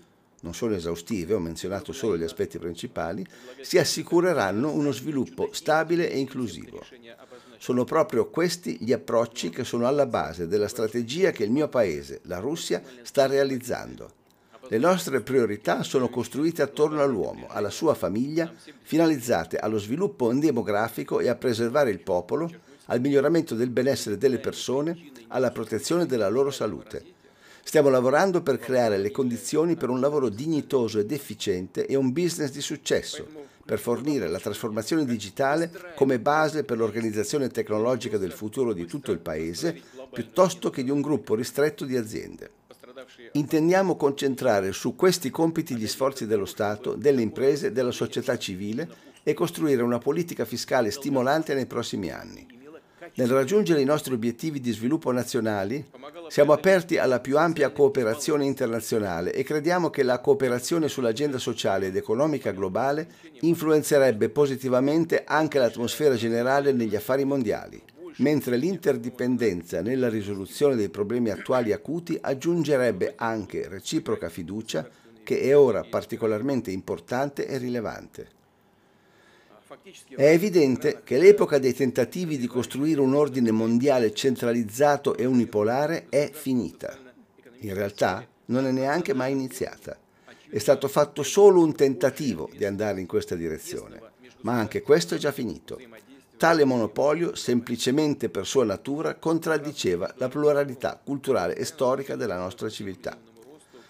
non 0.44 0.52
sono 0.52 0.74
esaustive, 0.74 1.32
ho 1.32 1.38
menzionato 1.38 1.92
solo 1.92 2.18
gli 2.18 2.22
aspetti 2.22 2.58
principali, 2.58 3.26
si 3.62 3.78
assicureranno 3.78 4.70
uno 4.70 4.92
sviluppo 4.92 5.48
stabile 5.52 6.10
e 6.10 6.18
inclusivo. 6.18 6.84
Sono 7.56 7.84
proprio 7.84 8.28
questi 8.28 8.76
gli 8.78 8.92
approcci 8.92 9.48
che 9.48 9.64
sono 9.64 9.86
alla 9.86 10.04
base 10.04 10.46
della 10.46 10.68
strategia 10.68 11.30
che 11.30 11.44
il 11.44 11.50
mio 11.50 11.68
paese, 11.68 12.20
la 12.24 12.40
Russia, 12.40 12.82
sta 13.00 13.26
realizzando. 13.26 14.22
Le 14.68 14.76
nostre 14.76 15.22
priorità 15.22 15.82
sono 15.82 16.10
costruite 16.10 16.60
attorno 16.60 17.02
all'uomo, 17.02 17.46
alla 17.48 17.70
sua 17.70 17.94
famiglia, 17.94 18.52
finalizzate 18.82 19.56
allo 19.56 19.78
sviluppo 19.78 20.30
demografico 20.34 21.20
e 21.20 21.28
a 21.28 21.36
preservare 21.36 21.90
il 21.90 22.00
popolo, 22.00 22.50
al 22.86 23.00
miglioramento 23.00 23.54
del 23.54 23.70
benessere 23.70 24.18
delle 24.18 24.38
persone, 24.38 25.10
alla 25.28 25.50
protezione 25.50 26.04
della 26.04 26.28
loro 26.28 26.50
salute. 26.50 27.13
Stiamo 27.66 27.88
lavorando 27.88 28.42
per 28.42 28.58
creare 28.58 28.98
le 28.98 29.10
condizioni 29.10 29.74
per 29.74 29.88
un 29.88 29.98
lavoro 29.98 30.28
dignitoso 30.28 31.00
ed 31.00 31.10
efficiente 31.10 31.86
e 31.86 31.96
un 31.96 32.12
business 32.12 32.52
di 32.52 32.60
successo, 32.60 33.26
per 33.64 33.80
fornire 33.80 34.28
la 34.28 34.38
trasformazione 34.38 35.04
digitale 35.04 35.72
come 35.96 36.20
base 36.20 36.62
per 36.62 36.76
l'organizzazione 36.76 37.48
tecnologica 37.48 38.18
del 38.18 38.30
futuro 38.30 38.74
di 38.74 38.84
tutto 38.84 39.10
il 39.10 39.18
Paese, 39.18 39.80
piuttosto 40.12 40.70
che 40.70 40.84
di 40.84 40.90
un 40.90 41.00
gruppo 41.00 41.34
ristretto 41.34 41.84
di 41.84 41.96
aziende. 41.96 42.50
Intendiamo 43.32 43.96
concentrare 43.96 44.70
su 44.72 44.94
questi 44.94 45.30
compiti 45.30 45.74
gli 45.74 45.88
sforzi 45.88 46.26
dello 46.26 46.46
Stato, 46.46 46.94
delle 46.94 47.22
imprese, 47.22 47.72
della 47.72 47.90
società 47.90 48.38
civile 48.38 48.88
e 49.22 49.34
costruire 49.34 49.82
una 49.82 49.98
politica 49.98 50.44
fiscale 50.44 50.92
stimolante 50.92 51.54
nei 51.54 51.66
prossimi 51.66 52.10
anni. 52.10 52.53
Nel 53.16 53.28
raggiungere 53.28 53.80
i 53.80 53.84
nostri 53.84 54.12
obiettivi 54.12 54.58
di 54.58 54.72
sviluppo 54.72 55.12
nazionali, 55.12 55.84
siamo 56.26 56.52
aperti 56.52 56.98
alla 56.98 57.20
più 57.20 57.38
ampia 57.38 57.70
cooperazione 57.70 58.44
internazionale 58.44 59.32
e 59.32 59.44
crediamo 59.44 59.88
che 59.88 60.02
la 60.02 60.18
cooperazione 60.18 60.88
sull'agenda 60.88 61.38
sociale 61.38 61.86
ed 61.86 61.96
economica 61.96 62.50
globale 62.50 63.06
influenzerebbe 63.42 64.30
positivamente 64.30 65.22
anche 65.24 65.60
l'atmosfera 65.60 66.16
generale 66.16 66.72
negli 66.72 66.96
affari 66.96 67.24
mondiali, 67.24 67.80
mentre 68.16 68.56
l'interdipendenza 68.56 69.80
nella 69.80 70.08
risoluzione 70.08 70.74
dei 70.74 70.88
problemi 70.88 71.30
attuali 71.30 71.70
acuti 71.70 72.18
aggiungerebbe 72.20 73.12
anche 73.16 73.68
reciproca 73.68 74.28
fiducia 74.28 74.88
che 75.22 75.40
è 75.40 75.56
ora 75.56 75.84
particolarmente 75.88 76.72
importante 76.72 77.46
e 77.46 77.58
rilevante. 77.58 78.42
È 80.16 80.24
evidente 80.24 81.02
che 81.04 81.18
l'epoca 81.18 81.58
dei 81.58 81.74
tentativi 81.74 82.38
di 82.38 82.46
costruire 82.46 83.00
un 83.00 83.14
ordine 83.14 83.50
mondiale 83.50 84.14
centralizzato 84.14 85.16
e 85.16 85.24
unipolare 85.24 86.06
è 86.08 86.30
finita. 86.32 86.98
In 87.60 87.74
realtà 87.74 88.26
non 88.46 88.66
è 88.66 88.70
neanche 88.70 89.14
mai 89.14 89.32
iniziata. 89.32 89.98
È 90.48 90.58
stato 90.58 90.88
fatto 90.88 91.22
solo 91.22 91.62
un 91.62 91.74
tentativo 91.74 92.48
di 92.56 92.64
andare 92.64 93.00
in 93.00 93.06
questa 93.06 93.34
direzione, 93.34 94.00
ma 94.42 94.54
anche 94.58 94.82
questo 94.82 95.14
è 95.14 95.18
già 95.18 95.32
finito. 95.32 95.80
Tale 96.36 96.64
monopolio, 96.64 97.34
semplicemente 97.34 98.28
per 98.28 98.46
sua 98.46 98.64
natura, 98.64 99.14
contraddiceva 99.14 100.14
la 100.18 100.28
pluralità 100.28 101.00
culturale 101.02 101.56
e 101.56 101.64
storica 101.64 102.16
della 102.16 102.36
nostra 102.36 102.68
civiltà. 102.68 103.16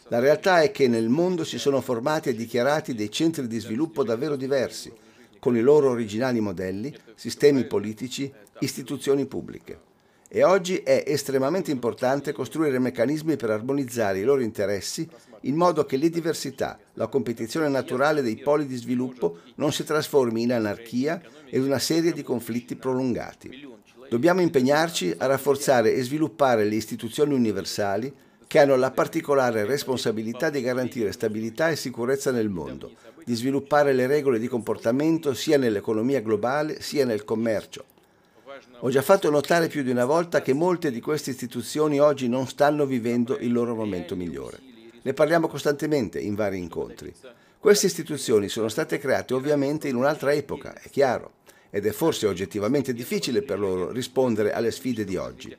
La 0.09 0.19
realtà 0.19 0.61
è 0.61 0.71
che 0.71 0.87
nel 0.87 1.09
mondo 1.09 1.45
si 1.45 1.59
sono 1.59 1.81
formati 1.81 2.29
e 2.29 2.35
dichiarati 2.35 2.95
dei 2.95 3.11
centri 3.11 3.47
di 3.47 3.59
sviluppo 3.59 4.05
davvero 4.05 4.37
diversi, 4.37 4.93
con 5.45 5.59
i 5.59 5.61
loro 5.61 5.91
originali 5.91 6.41
modelli, 6.41 6.91
sistemi 7.15 7.67
politici, 7.67 8.33
istituzioni 8.61 9.27
pubbliche. 9.27 9.79
E 10.27 10.43
oggi 10.43 10.79
è 10.79 11.05
estremamente 11.07 11.71
importante 11.71 12.33
costruire 12.33 12.79
meccanismi 12.79 13.37
per 13.37 13.51
armonizzare 13.51 14.21
i 14.21 14.25
loro 14.25 14.41
interessi 14.41 15.07
in 15.43 15.55
modo 15.55 15.85
che 15.85 15.99
le 15.99 16.09
diversità, 16.09 16.79
la 16.95 17.09
competizione 17.09 17.69
naturale 17.69 18.23
dei 18.23 18.39
poli 18.39 18.65
di 18.65 18.77
sviluppo 18.77 19.41
non 19.57 19.71
si 19.71 19.85
trasformi 19.85 20.41
in 20.41 20.55
anarchia 20.55 21.21
ed 21.51 21.63
una 21.63 21.79
serie 21.79 22.13
di 22.13 22.23
conflitti 22.23 22.75
prolungati. 22.77 23.69
Dobbiamo 24.09 24.41
impegnarci 24.41 25.15
a 25.19 25.27
rafforzare 25.27 25.93
e 25.93 26.03
sviluppare 26.03 26.65
le 26.65 26.77
istituzioni 26.77 27.35
universali 27.35 28.11
che 28.55 28.61
hanno 28.61 28.77
la 28.77 28.93
particolare 28.93 29.65
responsabilità 29.65 30.49
di 30.49 30.61
garantire 30.61 31.11
stabilità 31.11 31.71
e 31.71 31.75
sicurezza 31.75 32.31
nel 32.31 32.51
mondo, 32.51 32.93
di 33.25 33.35
sviluppare 33.35 33.93
le 33.93 34.07
regole 34.07 34.39
di 34.39 34.47
comportamento 34.47 35.35
sia 35.35 35.59
nell'economia 35.59 36.21
globale 36.21 36.81
sia 36.81 37.05
nel 37.05 37.25
commercio. 37.25 37.85
Ho 38.79 38.91
già 38.91 39.03
fatto 39.03 39.29
notare 39.29 39.67
più 39.67 39.83
di 39.83 39.91
una 39.91 40.05
volta 40.05 40.41
che 40.41 40.53
molte 40.53 40.93
di 40.93 41.01
queste 41.01 41.31
istituzioni 41.31 41.99
oggi 41.99 42.29
non 42.29 42.47
stanno 42.47 42.87
vivendo 42.87 43.37
il 43.39 43.51
loro 43.51 43.75
momento 43.75 44.15
migliore. 44.15 44.61
Ne 45.03 45.13
parliamo 45.15 45.49
costantemente 45.49 46.21
in 46.21 46.37
vari 46.37 46.59
incontri. 46.59 47.13
Queste 47.59 47.87
istituzioni 47.87 48.49
sono 48.49 48.69
state 48.69 48.99
create 48.99 49.35
ovviamente 49.35 49.89
in 49.89 49.97
un'altra 49.97 50.33
epoca, 50.33 50.81
è 50.81 50.89
chiaro, 50.91 51.39
ed 51.71 51.87
è 51.87 51.91
forse 51.91 52.29
oggettivamente 52.29 52.93
difficile 52.93 53.43
per 53.43 53.59
loro 53.59 53.91
rispondere 53.91 54.53
alle 54.53 54.71
sfide 54.71 55.03
di 55.03 55.17
oggi. 55.17 55.57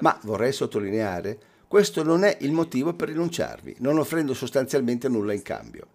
Ma 0.00 0.18
vorrei 0.22 0.52
sottolineare 0.52 1.56
questo 1.68 2.02
non 2.02 2.24
è 2.24 2.38
il 2.40 2.52
motivo 2.52 2.94
per 2.94 3.08
rinunciarvi, 3.08 3.76
non 3.80 3.98
offrendo 3.98 4.32
sostanzialmente 4.32 5.06
nulla 5.06 5.34
in 5.34 5.42
cambio. 5.42 5.86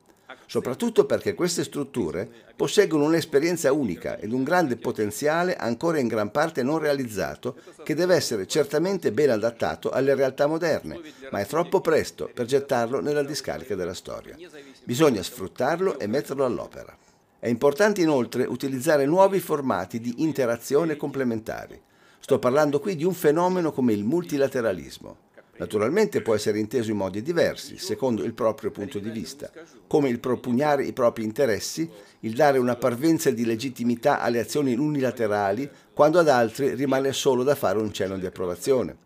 Soprattutto 0.46 1.06
perché 1.08 1.34
queste 1.34 1.64
strutture 1.64 2.30
posseggono 2.56 3.06
un'esperienza 3.06 3.74
unica 3.74 4.20
ed 4.20 4.34
un 4.34 4.44
grande 4.44 4.78
potenziale 4.78 5.56
ancora 5.56 5.98
in 5.98 6.08
gran 6.08 6.30
parte 6.30 6.62
non 6.62 6.78
realizzato 6.78 7.56
che 7.84 7.96
deve 7.96 8.14
essere 8.14 8.46
certamente 8.46 9.12
ben 9.12 9.32
adattato 9.32 9.90
alle 9.90 10.14
realtà 10.14 10.46
moderne, 10.46 11.00
ma 11.32 11.40
è 11.40 11.46
troppo 11.48 11.82
presto 11.82 12.30
per 12.32 12.46
gettarlo 12.46 13.02
nella 13.02 13.24
discarica 13.24 13.74
della 13.74 13.96
storia. 13.96 14.38
Bisogna 14.84 15.24
sfruttarlo 15.24 15.98
e 15.98 16.06
metterlo 16.06 16.46
all'opera. 16.46 16.96
È 17.40 17.48
importante 17.48 18.02
inoltre 18.02 18.44
utilizzare 18.44 19.08
nuovi 19.08 19.40
formati 19.40 20.00
di 20.00 20.14
interazione 20.18 20.98
complementari. 20.98 21.82
Sto 22.20 22.38
parlando 22.38 22.80
qui 22.80 22.96
di 22.96 23.04
un 23.04 23.14
fenomeno 23.14 23.72
come 23.72 23.94
il 23.94 24.04
multilateralismo. 24.04 25.18
Naturalmente 25.56 26.22
può 26.22 26.34
essere 26.34 26.58
inteso 26.58 26.90
in 26.90 26.98
modi 26.98 27.22
diversi, 27.22 27.78
secondo 27.78 28.24
il 28.24 28.34
proprio 28.34 28.72
punto 28.72 28.98
di 28.98 29.12
vista, 29.12 29.52
come 29.86 30.10
il 30.10 30.20
propugnare 30.20 30.84
i 30.84 30.94
propri 30.94 31.24
interessi, 31.24 31.88
il 32.22 32.34
dare 32.34 32.58
una 32.58 32.76
parvenza 32.76 33.30
di 33.30 33.46
legittimità 33.46 34.20
alle 34.20 34.40
azioni 34.40 34.76
unilaterali, 34.76 35.70
quando 35.94 36.18
ad 36.18 36.28
altri 36.28 36.74
rimane 36.74 37.14
solo 37.14 37.44
da 37.44 37.54
fare 37.54 37.78
un 37.78 37.94
cenno 37.94 38.18
di 38.18 38.26
approvazione. 38.26 38.98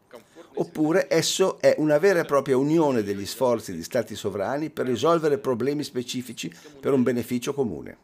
Oppure 0.60 1.06
esso 1.10 1.60
è 1.60 1.76
una 1.78 2.00
vera 2.00 2.22
e 2.22 2.26
propria 2.26 2.58
unione 2.58 3.04
degli 3.04 3.26
sforzi 3.28 3.76
di 3.76 3.84
Stati 3.84 4.16
sovrani 4.16 4.72
per 4.72 4.88
risolvere 4.88 5.38
problemi 5.38 5.84
specifici 5.84 6.52
per 6.80 6.94
un 6.94 7.04
beneficio 7.04 7.54
comune. 7.54 7.98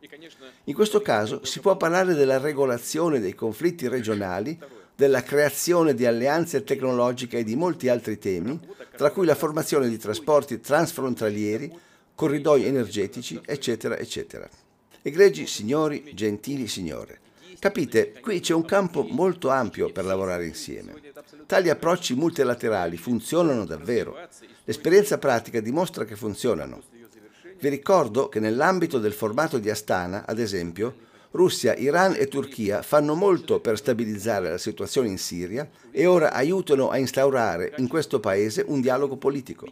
In 0.65 0.73
questo 0.75 1.01
caso 1.01 1.43
si 1.45 1.61
può 1.61 1.77
parlare 1.77 2.13
della 2.13 2.37
regolazione 2.37 3.19
dei 3.19 3.33
conflitti 3.33 3.87
regionali, 3.87 4.59
della 4.95 5.23
creazione 5.23 5.93
di 5.93 6.05
alleanze 6.05 6.63
tecnologiche 6.63 7.39
e 7.39 7.43
di 7.43 7.55
molti 7.55 7.89
altri 7.89 8.17
temi, 8.17 8.59
tra 8.95 9.11
cui 9.11 9.25
la 9.25 9.35
formazione 9.35 9.89
di 9.89 9.97
trasporti 9.97 10.59
transfrontalieri, 10.59 11.71
corridoi 12.15 12.65
energetici, 12.65 13.39
eccetera, 13.45 13.97
eccetera. 13.97 14.47
Egregi 15.01 15.47
signori, 15.47 16.11
gentili 16.13 16.67
signore, 16.67 17.19
capite, 17.59 18.13
qui 18.21 18.39
c'è 18.39 18.53
un 18.53 18.65
campo 18.65 19.03
molto 19.03 19.49
ampio 19.49 19.91
per 19.91 20.05
lavorare 20.05 20.45
insieme. 20.45 20.93
Tali 21.45 21.69
approcci 21.69 22.13
multilaterali 22.13 22.97
funzionano 22.97 23.65
davvero. 23.65 24.17
L'esperienza 24.63 25.17
pratica 25.17 25.59
dimostra 25.59 26.05
che 26.05 26.15
funzionano. 26.15 26.81
Vi 27.59 27.69
ricordo 27.69 28.29
che 28.29 28.39
nell'ambito 28.39 28.99
del 28.99 29.13
formato 29.13 29.57
di 29.57 29.69
Astana, 29.69 30.25
ad 30.25 30.39
esempio, 30.39 30.95
Russia, 31.33 31.75
Iran 31.75 32.13
e 32.15 32.27
Turchia 32.27 32.83
fanno 32.83 33.15
molto 33.15 33.59
per 33.59 33.77
stabilizzare 33.77 34.51
la 34.51 34.59
situazione 34.59 35.07
in 35.07 35.17
Siria 35.17 35.67
e 35.89 36.05
ora 36.05 36.31
aiutano 36.31 36.89
a 36.89 36.97
instaurare 36.97 37.73
in 37.77 37.87
questo 37.87 38.19
paese 38.19 38.63
un 38.67 38.81
dialogo 38.81 39.17
politico. 39.17 39.67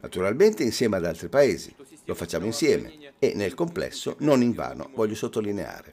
Naturalmente 0.00 0.62
insieme 0.62 0.96
ad 0.96 1.04
altri 1.04 1.28
paesi. 1.28 1.74
Lo 2.04 2.14
facciamo 2.14 2.46
insieme 2.46 3.14
e 3.18 3.32
nel 3.34 3.54
complesso, 3.54 4.14
non 4.20 4.42
in 4.42 4.52
vano, 4.52 4.90
voglio 4.94 5.16
sottolineare. 5.16 5.92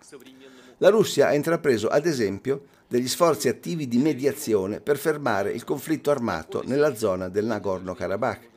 La 0.78 0.90
Russia 0.90 1.28
ha 1.28 1.34
intrapreso, 1.34 1.88
ad 1.88 2.06
esempio, 2.06 2.66
degli 2.88 3.08
sforzi 3.08 3.48
attivi 3.48 3.88
di 3.88 3.98
mediazione 3.98 4.80
per 4.80 5.00
fermare 5.00 5.54
il 5.54 5.64
conflitto 5.64 6.12
armato 6.12 6.62
nella 6.64 6.94
zona 6.94 7.30
del 7.30 7.46
Nagorno-Karabakh, 7.46 8.52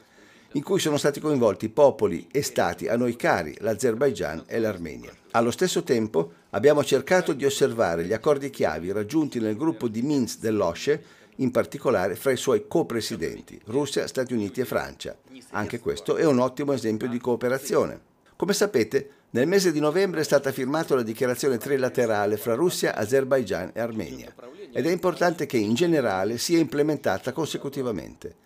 in 0.56 0.62
cui 0.62 0.80
sono 0.80 0.96
stati 0.96 1.20
coinvolti 1.20 1.68
popoli 1.68 2.28
e 2.32 2.42
stati 2.42 2.88
a 2.88 2.96
noi 2.96 3.14
cari, 3.14 3.54
l'Azerbaigian 3.58 4.44
e 4.46 4.58
l'Armenia. 4.58 5.12
Allo 5.32 5.50
stesso 5.50 5.82
tempo 5.82 6.32
abbiamo 6.50 6.82
cercato 6.82 7.34
di 7.34 7.44
osservare 7.44 8.06
gli 8.06 8.14
accordi 8.14 8.48
chiavi 8.48 8.90
raggiunti 8.90 9.38
nel 9.38 9.54
gruppo 9.54 9.86
di 9.86 10.00
Minsk 10.00 10.38
dell'OSCE, 10.38 11.04
in 11.36 11.50
particolare 11.50 12.16
fra 12.16 12.30
i 12.30 12.38
suoi 12.38 12.66
co-presidenti, 12.66 13.60
Russia, 13.66 14.06
Stati 14.06 14.32
Uniti 14.32 14.62
e 14.62 14.64
Francia. 14.64 15.14
Anche 15.50 15.78
questo 15.78 16.16
è 16.16 16.24
un 16.24 16.38
ottimo 16.38 16.72
esempio 16.72 17.06
di 17.06 17.18
cooperazione. 17.18 18.00
Come 18.34 18.54
sapete, 18.54 19.10
nel 19.32 19.46
mese 19.46 19.72
di 19.72 19.80
novembre 19.80 20.20
è 20.20 20.24
stata 20.24 20.52
firmata 20.52 20.94
la 20.94 21.02
dichiarazione 21.02 21.58
trilaterale 21.58 22.38
fra 22.38 22.54
Russia, 22.54 22.94
Azerbaigian 22.94 23.72
e 23.74 23.80
Armenia 23.80 24.32
ed 24.72 24.86
è 24.86 24.90
importante 24.90 25.44
che 25.44 25.58
in 25.58 25.74
generale 25.74 26.38
sia 26.38 26.58
implementata 26.58 27.32
consecutivamente. 27.32 28.44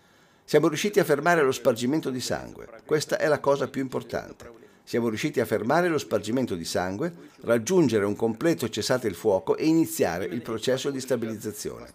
Siamo 0.51 0.67
riusciti 0.67 0.99
a 0.99 1.05
fermare 1.05 1.43
lo 1.43 1.53
spargimento 1.53 2.09
di 2.09 2.19
sangue, 2.19 2.67
questa 2.85 3.17
è 3.17 3.29
la 3.29 3.39
cosa 3.39 3.69
più 3.69 3.81
importante. 3.81 4.51
Siamo 4.83 5.07
riusciti 5.07 5.39
a 5.39 5.45
fermare 5.45 5.87
lo 5.87 5.97
spargimento 5.97 6.55
di 6.55 6.65
sangue, 6.65 7.13
raggiungere 7.43 8.03
un 8.03 8.17
completo 8.17 8.67
cessate 8.67 9.07
il 9.07 9.15
fuoco 9.15 9.55
e 9.55 9.65
iniziare 9.65 10.25
il 10.25 10.41
processo 10.41 10.91
di 10.91 10.99
stabilizzazione. 10.99 11.93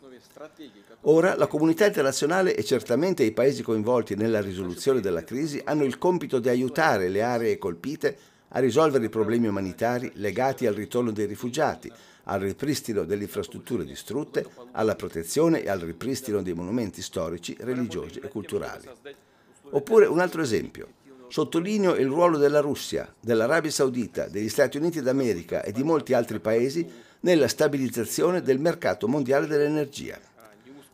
Ora 1.03 1.37
la 1.37 1.49
comunità 1.49 1.85
internazionale 1.85 2.57
e 2.57 2.64
certamente 2.64 3.25
i 3.25 3.33
paesi 3.33 3.62
coinvolti 3.62 4.14
nella 4.14 4.40
risoluzione 4.40 5.01
della 5.01 5.23
crisi 5.23 5.61
hanno 5.62 5.85
il 5.85 5.99
compito 5.99 6.38
di 6.38 6.49
aiutare 6.49 7.11
le 7.11 7.21
aree 7.21 7.59
colpite 7.59 8.16
a 8.49 8.59
risolvere 8.59 9.05
i 9.05 9.11
problemi 9.11 9.49
umanitari 9.49 10.12
legati 10.14 10.64
al 10.64 10.73
ritorno 10.73 11.11
dei 11.11 11.27
rifugiati, 11.27 11.92
al 12.29 12.41
ripristino 12.41 13.05
delle 13.05 13.25
infrastrutture 13.25 13.85
distrutte, 13.85 14.47
alla 14.73 14.95
protezione 14.95 15.62
e 15.62 15.69
al 15.69 15.81
ripristino 15.81 16.43
dei 16.43 16.55
monumenti 16.55 17.03
storici, 17.03 17.57
religiosi 17.61 18.19
e 18.19 18.29
culturali. 18.29 18.89
Oppure 19.71 20.07
un 20.07 20.21
altro 20.21 20.43
esempio. 20.43 20.89
Sottolineo 21.29 21.97
il 21.97 22.07
ruolo 22.07 22.39
della 22.39 22.61
Russia, 22.61 23.12
dell'Arabia 23.21 23.71
Saudita, 23.71 24.29
degli 24.29 24.49
Stati 24.49 24.77
Uniti 24.77 25.03
d'America 25.03 25.62
e 25.62 25.73
di 25.73 25.83
molti 25.83 26.12
altri 26.15 26.39
paesi 26.39 26.89
nella 27.21 27.49
stabilizzazione 27.49 28.43
del 28.43 28.61
mercato 28.61 29.09
mondiale 29.09 29.47
dell'energia. 29.47 30.19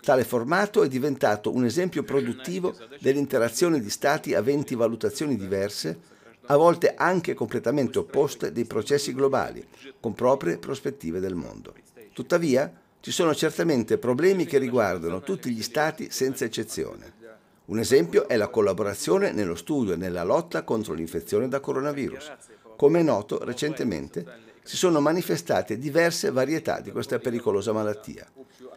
Tale 0.01 0.25
formato 0.25 0.83
è 0.83 0.88
diventato 0.88 1.55
un 1.55 1.64
esempio 1.64 2.03
produttivo 2.03 2.75
dell'interazione 2.99 3.81
di 3.81 3.90
Stati 3.90 4.35
aventi 4.35 4.75
valutazioni 4.75 5.37
diverse 5.37 6.11
a 6.46 6.57
volte 6.57 6.94
anche 6.94 7.35
completamente 7.35 7.98
opposte 7.98 8.52
dei 8.52 8.64
processi 8.64 9.14
globali, 9.14 9.64
con 10.00 10.14
proprie 10.14 10.59
prospettive 10.59 11.20
del 11.20 11.35
mondo. 11.35 11.74
Tuttavia, 12.12 12.72
ci 13.00 13.11
sono 13.11 13.35
certamente 13.35 13.98
problemi 13.98 14.44
che 14.44 14.59
riguardano 14.59 15.20
tutti 15.20 15.50
gli 15.50 15.62
Stati 15.62 16.11
senza 16.11 16.44
eccezione. 16.44 17.20
Un 17.64 17.78
esempio 17.78 18.28
è 18.28 18.37
la 18.37 18.48
collaborazione 18.48 19.33
nello 19.33 19.55
studio 19.55 19.94
e 19.94 19.96
nella 19.96 20.24
lotta 20.24 20.62
contro 20.62 20.94
l'infezione 20.94 21.48
da 21.48 21.61
coronavirus. 21.61 22.33
Come 22.76 23.00
è 23.00 23.02
noto, 23.02 23.42
recentemente 23.44 24.50
si 24.62 24.76
sono 24.76 25.00
manifestate 25.00 25.78
diverse 25.78 26.31
varietà 26.31 26.81
di 26.81 26.92
questa 26.92 27.18
pericolosa 27.18 27.72
malattia 27.72 28.31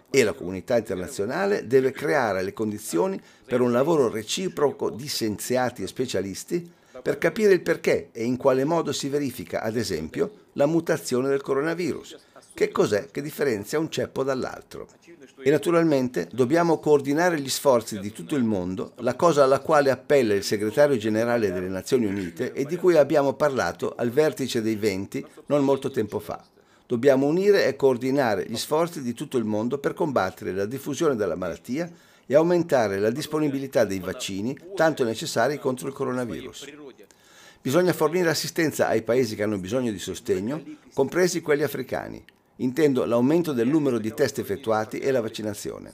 e 0.09 0.23
la 0.23 0.33
comunità 0.33 0.77
internazionale 0.77 1.67
deve 1.67 1.91
creare 1.91 2.41
le 2.41 2.53
condizioni 2.53 3.21
per 3.45 3.61
un 3.61 3.71
lavoro 3.71 4.09
reciproco 4.09 4.89
di 4.89 5.07
scienziati 5.07 5.83
e 5.83 5.87
specialisti 5.87 6.71
per 7.05 7.19
capire 7.19 7.53
il 7.53 7.61
perché 7.61 8.09
e 8.11 8.23
in 8.23 8.35
quale 8.35 8.63
modo 8.63 8.91
si 8.91 9.09
verifica, 9.09 9.61
ad 9.61 9.75
esempio, 9.75 10.47
la 10.53 10.65
mutazione 10.65 11.29
del 11.29 11.43
coronavirus. 11.43 12.17
Che 12.51 12.71
cos'è 12.71 13.11
che 13.11 13.21
differenzia 13.21 13.77
un 13.77 13.91
ceppo 13.91 14.23
dall'altro? 14.23 14.87
E 15.37 15.51
naturalmente 15.51 16.27
dobbiamo 16.31 16.79
coordinare 16.79 17.39
gli 17.39 17.47
sforzi 17.47 17.99
di 17.99 18.11
tutto 18.11 18.35
il 18.35 18.43
mondo, 18.43 18.93
la 19.01 19.13
cosa 19.13 19.43
alla 19.43 19.59
quale 19.59 19.91
appella 19.91 20.33
il 20.33 20.41
segretario 20.41 20.97
generale 20.97 21.53
delle 21.53 21.67
Nazioni 21.67 22.07
Unite 22.07 22.53
e 22.53 22.65
di 22.65 22.75
cui 22.75 22.97
abbiamo 22.97 23.33
parlato 23.33 23.93
al 23.95 24.09
vertice 24.09 24.63
dei 24.63 24.75
20 24.75 25.23
non 25.45 25.63
molto 25.63 25.91
tempo 25.91 26.17
fa. 26.17 26.43
Dobbiamo 26.87 27.27
unire 27.27 27.67
e 27.67 27.75
coordinare 27.75 28.47
gli 28.47 28.57
sforzi 28.57 29.03
di 29.03 29.13
tutto 29.13 29.37
il 29.37 29.45
mondo 29.45 29.77
per 29.77 29.93
combattere 29.93 30.53
la 30.53 30.65
diffusione 30.65 31.15
della 31.15 31.35
malattia 31.35 31.87
e 32.25 32.33
aumentare 32.33 32.97
la 32.97 33.11
disponibilità 33.11 33.85
dei 33.85 33.99
vaccini 33.99 34.57
tanto 34.73 35.03
necessari 35.03 35.59
contro 35.59 35.87
il 35.87 35.93
coronavirus. 35.93 36.84
Bisogna 37.65 37.93
fornire 37.93 38.29
assistenza 38.29 38.87
ai 38.89 39.01
paesi 39.01 39.35
che 39.35 39.41
hanno 39.41 39.57
bisogno 39.57 39.89
di 39.89 39.97
sostegno, 39.97 40.63
compresi 40.93 41.41
quelli 41.41 41.63
africani. 41.63 42.23
Intendo 42.57 43.05
l'aumento 43.05 43.53
del 43.53 43.67
numero 43.67 43.97
di 43.97 44.13
test 44.13 44.37
effettuati 44.37 44.99
e 44.99 45.09
la 45.09 45.19
vaccinazione. 45.19 45.91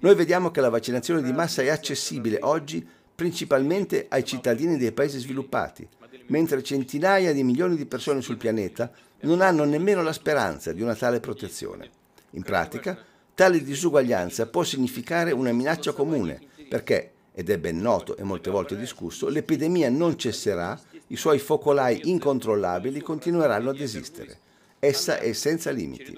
Noi 0.00 0.16
vediamo 0.16 0.50
che 0.50 0.60
la 0.60 0.68
vaccinazione 0.68 1.22
di 1.22 1.32
massa 1.32 1.62
è 1.62 1.68
accessibile 1.68 2.38
oggi 2.42 2.84
principalmente 3.14 4.06
ai 4.08 4.24
cittadini 4.24 4.76
dei 4.78 4.90
paesi 4.90 5.20
sviluppati, 5.20 5.86
mentre 6.26 6.64
centinaia 6.64 7.32
di 7.32 7.44
milioni 7.44 7.76
di 7.76 7.86
persone 7.86 8.20
sul 8.20 8.36
pianeta 8.36 8.90
non 9.20 9.42
hanno 9.42 9.62
nemmeno 9.62 10.02
la 10.02 10.12
speranza 10.12 10.72
di 10.72 10.82
una 10.82 10.96
tale 10.96 11.20
protezione. 11.20 11.88
In 12.30 12.42
pratica, 12.42 12.98
tale 13.32 13.62
disuguaglianza 13.62 14.48
può 14.48 14.64
significare 14.64 15.30
una 15.30 15.52
minaccia 15.52 15.92
comune, 15.92 16.40
perché, 16.68 17.12
ed 17.32 17.48
è 17.48 17.58
ben 17.58 17.78
noto 17.78 18.16
e 18.16 18.24
molte 18.24 18.50
volte 18.50 18.76
discusso, 18.76 19.28
l'epidemia 19.28 19.88
non 19.88 20.18
cesserà 20.18 20.76
i 21.08 21.16
suoi 21.16 21.38
focolai 21.38 22.08
incontrollabili 22.08 23.00
continueranno 23.00 23.70
ad 23.70 23.80
esistere. 23.80 24.38
Essa 24.78 25.18
è 25.18 25.32
senza 25.32 25.70
limiti. 25.70 26.16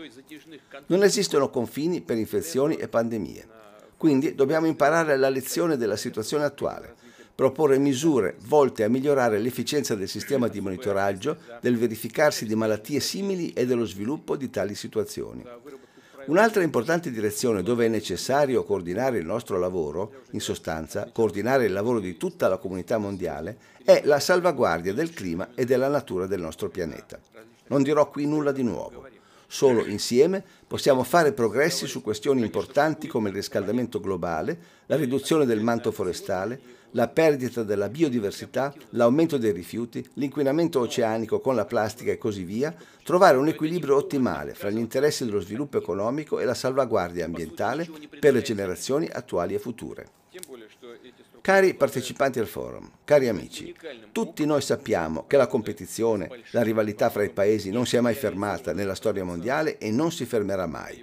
Non 0.86 1.02
esistono 1.02 1.50
confini 1.50 2.00
per 2.00 2.16
infezioni 2.16 2.76
e 2.76 2.88
pandemie. 2.88 3.46
Quindi 3.96 4.34
dobbiamo 4.34 4.66
imparare 4.66 5.16
la 5.16 5.28
lezione 5.28 5.76
della 5.76 5.96
situazione 5.96 6.44
attuale, 6.44 6.94
proporre 7.34 7.78
misure 7.78 8.36
volte 8.46 8.84
a 8.84 8.88
migliorare 8.88 9.38
l'efficienza 9.38 9.94
del 9.94 10.08
sistema 10.08 10.48
di 10.48 10.60
monitoraggio, 10.60 11.36
del 11.60 11.76
verificarsi 11.76 12.46
di 12.46 12.54
malattie 12.54 13.00
simili 13.00 13.52
e 13.52 13.66
dello 13.66 13.84
sviluppo 13.84 14.36
di 14.36 14.50
tali 14.50 14.74
situazioni. 14.74 15.44
Un'altra 16.26 16.62
importante 16.62 17.10
direzione 17.10 17.62
dove 17.62 17.86
è 17.86 17.88
necessario 17.88 18.62
coordinare 18.62 19.18
il 19.18 19.24
nostro 19.24 19.58
lavoro, 19.58 20.24
in 20.32 20.40
sostanza 20.40 21.08
coordinare 21.10 21.64
il 21.64 21.72
lavoro 21.72 22.00
di 22.00 22.18
tutta 22.18 22.48
la 22.48 22.58
comunità 22.58 22.98
mondiale, 22.98 23.56
è 23.88 24.02
la 24.04 24.20
salvaguardia 24.20 24.92
del 24.92 25.14
clima 25.14 25.48
e 25.54 25.64
della 25.64 25.88
natura 25.88 26.26
del 26.26 26.42
nostro 26.42 26.68
pianeta. 26.68 27.18
Non 27.68 27.82
dirò 27.82 28.10
qui 28.10 28.26
nulla 28.26 28.52
di 28.52 28.62
nuovo. 28.62 29.08
Solo 29.46 29.86
insieme 29.86 30.44
possiamo 30.66 31.02
fare 31.04 31.32
progressi 31.32 31.86
su 31.86 32.02
questioni 32.02 32.42
importanti 32.42 33.06
come 33.06 33.30
il 33.30 33.36
riscaldamento 33.36 33.98
globale, 33.98 34.58
la 34.84 34.96
riduzione 34.96 35.46
del 35.46 35.62
manto 35.62 35.90
forestale, 35.90 36.60
la 36.90 37.08
perdita 37.08 37.62
della 37.62 37.88
biodiversità, 37.88 38.74
l'aumento 38.90 39.38
dei 39.38 39.52
rifiuti, 39.52 40.06
l'inquinamento 40.14 40.80
oceanico 40.80 41.40
con 41.40 41.54
la 41.54 41.64
plastica 41.64 42.12
e 42.12 42.18
così 42.18 42.44
via, 42.44 42.74
trovare 43.02 43.38
un 43.38 43.48
equilibrio 43.48 43.96
ottimale 43.96 44.52
fra 44.52 44.68
gli 44.68 44.76
interessi 44.76 45.24
dello 45.24 45.40
sviluppo 45.40 45.78
economico 45.78 46.40
e 46.40 46.44
la 46.44 46.52
salvaguardia 46.52 47.24
ambientale 47.24 47.88
per 48.20 48.34
le 48.34 48.42
generazioni 48.42 49.08
attuali 49.10 49.54
e 49.54 49.58
future. 49.58 50.08
Cari 51.48 51.72
partecipanti 51.72 52.38
al 52.40 52.46
forum, 52.46 52.90
cari 53.04 53.26
amici, 53.26 53.74
tutti 54.12 54.44
noi 54.44 54.60
sappiamo 54.60 55.24
che 55.26 55.38
la 55.38 55.46
competizione, 55.46 56.28
la 56.50 56.60
rivalità 56.60 57.08
fra 57.08 57.24
i 57.24 57.30
paesi 57.30 57.70
non 57.70 57.86
si 57.86 57.96
è 57.96 58.00
mai 58.02 58.12
fermata 58.12 58.74
nella 58.74 58.94
storia 58.94 59.24
mondiale 59.24 59.78
e 59.78 59.90
non 59.90 60.12
si 60.12 60.26
fermerà 60.26 60.66
mai. 60.66 61.02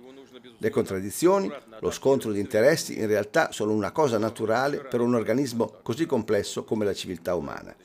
Le 0.59 0.69
contraddizioni, 0.69 1.51
lo 1.79 1.89
scontro 1.89 2.31
di 2.31 2.39
interessi 2.39 2.99
in 2.99 3.07
realtà 3.07 3.51
sono 3.51 3.71
una 3.71 3.91
cosa 3.91 4.19
naturale 4.19 4.81
per 4.81 5.01
un 5.01 5.15
organismo 5.15 5.79
così 5.81 6.05
complesso 6.05 6.63
come 6.63 6.85
la 6.85 6.93
civiltà 6.93 7.33
umana. 7.33 7.75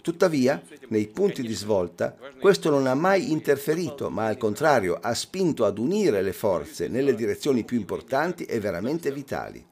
Tuttavia, 0.00 0.62
nei 0.88 1.08
punti 1.08 1.42
di 1.42 1.52
svolta, 1.52 2.16
questo 2.40 2.70
non 2.70 2.86
ha 2.86 2.94
mai 2.94 3.32
interferito, 3.32 4.08
ma 4.08 4.28
al 4.28 4.38
contrario 4.38 4.98
ha 4.98 5.12
spinto 5.12 5.66
ad 5.66 5.76
unire 5.76 6.22
le 6.22 6.32
forze 6.32 6.88
nelle 6.88 7.14
direzioni 7.14 7.64
più 7.64 7.76
importanti 7.76 8.44
e 8.44 8.58
veramente 8.60 9.12
vitali. 9.12 9.67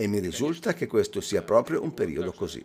E 0.00 0.06
mi 0.06 0.20
risulta 0.20 0.74
che 0.74 0.86
questo 0.86 1.20
sia 1.20 1.42
proprio 1.42 1.82
un 1.82 1.92
periodo 1.92 2.30
così. 2.30 2.64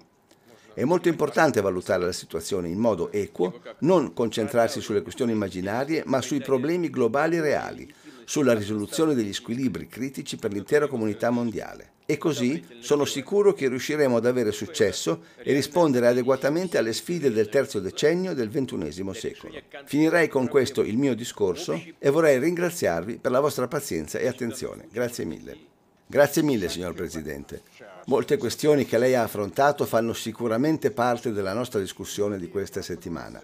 È 0.75 0.83
molto 0.83 1.07
importante 1.07 1.61
valutare 1.61 2.05
la 2.05 2.11
situazione 2.11 2.67
in 2.67 2.77
modo 2.77 3.11
equo, 3.11 3.59
non 3.79 4.13
concentrarsi 4.13 4.81
sulle 4.81 5.01
questioni 5.01 5.31
immaginarie, 5.31 6.03
ma 6.05 6.21
sui 6.21 6.41
problemi 6.41 6.91
globali 6.91 7.39
reali, 7.39 7.91
sulla 8.23 8.53
risoluzione 8.53 9.15
degli 9.15 9.33
squilibri 9.33 9.87
critici 9.87 10.37
per 10.37 10.53
l'intera 10.53 10.87
comunità 10.87 11.31
mondiale. 11.31 11.93
E 12.05 12.19
così 12.19 12.63
sono 12.81 13.03
sicuro 13.03 13.53
che 13.53 13.67
riusciremo 13.67 14.17
ad 14.17 14.27
avere 14.27 14.51
successo 14.51 15.23
e 15.37 15.53
rispondere 15.53 16.05
adeguatamente 16.05 16.77
alle 16.77 16.93
sfide 16.93 17.31
del 17.31 17.49
terzo 17.49 17.79
decennio 17.79 18.35
del 18.35 18.49
XXI 18.49 19.11
secolo. 19.13 19.53
Finirei 19.85 20.27
con 20.27 20.47
questo 20.47 20.83
il 20.83 20.99
mio 20.99 21.15
discorso 21.15 21.81
e 21.97 22.09
vorrei 22.11 22.37
ringraziarvi 22.37 23.17
per 23.17 23.31
la 23.31 23.39
vostra 23.39 23.67
pazienza 23.67 24.19
e 24.19 24.27
attenzione. 24.27 24.87
Grazie 24.91 25.25
mille. 25.25 25.72
Grazie 26.13 26.43
mille, 26.43 26.69
signor 26.69 26.93
Presidente. 26.93 27.63
Molte 28.05 28.37
questioni 28.37 28.85
che 28.85 28.99
lei 28.99 29.15
ha 29.15 29.23
affrontato 29.23 29.83
fanno 29.83 30.13
sicuramente 30.13 30.91
parte 30.91 31.31
della 31.31 31.53
nostra 31.53 31.79
discussione 31.79 32.37
di 32.37 32.49
questa 32.49 32.83
settimana. 32.83 33.41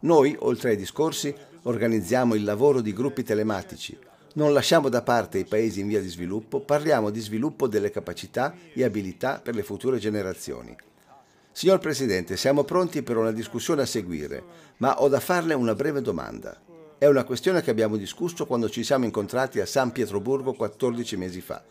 Noi, 0.00 0.34
oltre 0.38 0.70
ai 0.70 0.76
discorsi, 0.78 1.34
organizziamo 1.64 2.34
il 2.34 2.42
lavoro 2.42 2.80
di 2.80 2.94
gruppi 2.94 3.22
telematici, 3.22 3.98
non 4.36 4.54
lasciamo 4.54 4.88
da 4.88 5.02
parte 5.02 5.36
i 5.36 5.44
paesi 5.44 5.80
in 5.80 5.88
via 5.88 6.00
di 6.00 6.08
sviluppo, 6.08 6.60
parliamo 6.60 7.10
di 7.10 7.20
sviluppo 7.20 7.68
delle 7.68 7.90
capacità 7.90 8.54
e 8.72 8.82
abilità 8.82 9.38
per 9.38 9.54
le 9.54 9.62
future 9.62 9.98
generazioni. 9.98 10.74
Signor 11.52 11.80
Presidente, 11.80 12.38
siamo 12.38 12.64
pronti 12.64 13.02
per 13.02 13.18
una 13.18 13.30
discussione 13.30 13.82
a 13.82 13.86
seguire, 13.86 14.42
ma 14.78 15.02
ho 15.02 15.08
da 15.08 15.20
farle 15.20 15.52
una 15.52 15.74
breve 15.74 16.00
domanda. 16.00 16.58
È 16.96 17.04
una 17.04 17.24
questione 17.24 17.60
che 17.60 17.70
abbiamo 17.70 17.98
discusso 17.98 18.46
quando 18.46 18.70
ci 18.70 18.84
siamo 18.84 19.04
incontrati 19.04 19.60
a 19.60 19.66
San 19.66 19.92
Pietroburgo 19.92 20.54
14 20.54 21.16
mesi 21.18 21.42
fa. 21.42 21.62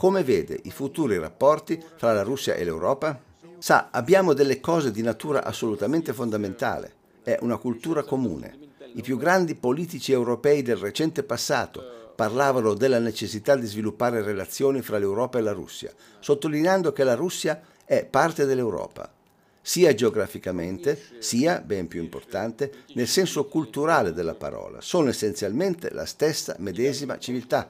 Come 0.00 0.24
vede 0.24 0.58
i 0.62 0.70
futuri 0.70 1.18
rapporti 1.18 1.78
fra 1.96 2.14
la 2.14 2.22
Russia 2.22 2.54
e 2.54 2.64
l'Europa? 2.64 3.20
Sa, 3.58 3.90
abbiamo 3.90 4.32
delle 4.32 4.58
cose 4.58 4.90
di 4.90 5.02
natura 5.02 5.44
assolutamente 5.44 6.14
fondamentale. 6.14 6.94
È 7.22 7.36
una 7.42 7.58
cultura 7.58 8.02
comune. 8.02 8.56
I 8.94 9.02
più 9.02 9.18
grandi 9.18 9.54
politici 9.56 10.10
europei 10.10 10.62
del 10.62 10.78
recente 10.78 11.22
passato, 11.22 12.14
parlavano 12.16 12.72
della 12.72 12.98
necessità 12.98 13.56
di 13.56 13.66
sviluppare 13.66 14.22
relazioni 14.22 14.80
fra 14.80 14.96
l'Europa 14.96 15.38
e 15.38 15.42
la 15.42 15.52
Russia, 15.52 15.92
sottolineando 16.18 16.94
che 16.94 17.04
la 17.04 17.14
Russia 17.14 17.60
è 17.84 18.06
parte 18.06 18.46
dell'Europa, 18.46 19.12
sia 19.60 19.92
geograficamente, 19.92 20.98
sia, 21.18 21.60
ben 21.60 21.88
più 21.88 22.00
importante, 22.00 22.72
nel 22.94 23.06
senso 23.06 23.44
culturale 23.44 24.14
della 24.14 24.34
parola. 24.34 24.80
Sono 24.80 25.10
essenzialmente 25.10 25.92
la 25.92 26.06
stessa 26.06 26.56
medesima 26.58 27.18
civiltà. 27.18 27.68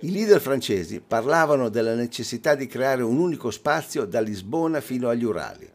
I 0.00 0.12
leader 0.12 0.40
francesi 0.40 1.00
parlavano 1.04 1.68
della 1.68 1.96
necessità 1.96 2.54
di 2.54 2.68
creare 2.68 3.02
un 3.02 3.18
unico 3.18 3.50
spazio 3.50 4.04
da 4.04 4.20
Lisbona 4.20 4.80
fino 4.80 5.08
agli 5.08 5.24
Urali. 5.24 5.68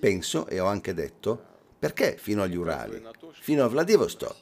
Penso, 0.00 0.48
e 0.48 0.58
ho 0.58 0.66
anche 0.66 0.92
detto, 0.94 1.40
perché 1.78 2.16
fino 2.18 2.42
agli 2.42 2.56
Urali? 2.56 3.00
Fino 3.40 3.62
a 3.62 3.68
Vladivostok 3.68 4.36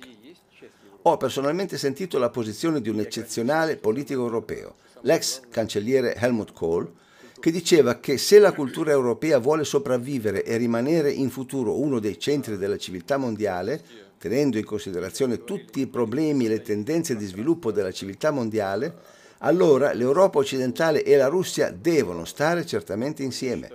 ho 1.03 1.17
personalmente 1.19 1.77
sentito 1.77 2.19
la 2.19 2.31
posizione 2.31 2.81
di 2.81 2.89
un 2.89 2.99
eccezionale 2.99 3.77
politico 3.77 4.23
europeo, 4.23 4.77
l'ex 5.03 5.43
cancelliere 5.51 6.15
Helmut 6.15 6.53
Kohl, 6.53 6.91
che 7.39 7.51
diceva 7.51 8.01
che 8.01 8.17
se 8.17 8.39
la 8.39 8.53
cultura 8.53 8.91
europea 8.91 9.39
vuole 9.39 9.65
sopravvivere 9.65 10.45
e 10.45 10.57
rimanere 10.57 11.13
in 11.13 11.29
futuro 11.29 11.79
uno 11.79 12.01
dei 12.01 12.19
centri 12.19 12.57
della 12.57 12.79
civiltà 12.79 13.19
mondiale, 13.19 13.83
tenendo 14.19 14.57
in 14.57 14.65
considerazione 14.65 15.45
tutti 15.45 15.81
i 15.81 15.87
problemi 15.87 16.47
e 16.47 16.49
le 16.49 16.63
tendenze 16.63 17.17
di 17.17 17.27
sviluppo 17.27 17.71
della 17.71 17.93
civiltà 17.93 18.31
mondiale, 18.31 19.15
allora 19.39 19.93
l'Europa 19.93 20.39
occidentale 20.39 21.03
e 21.03 21.17
la 21.17 21.27
Russia 21.27 21.71
devono 21.71 22.25
stare 22.25 22.65
certamente 22.65 23.23
insieme. 23.23 23.71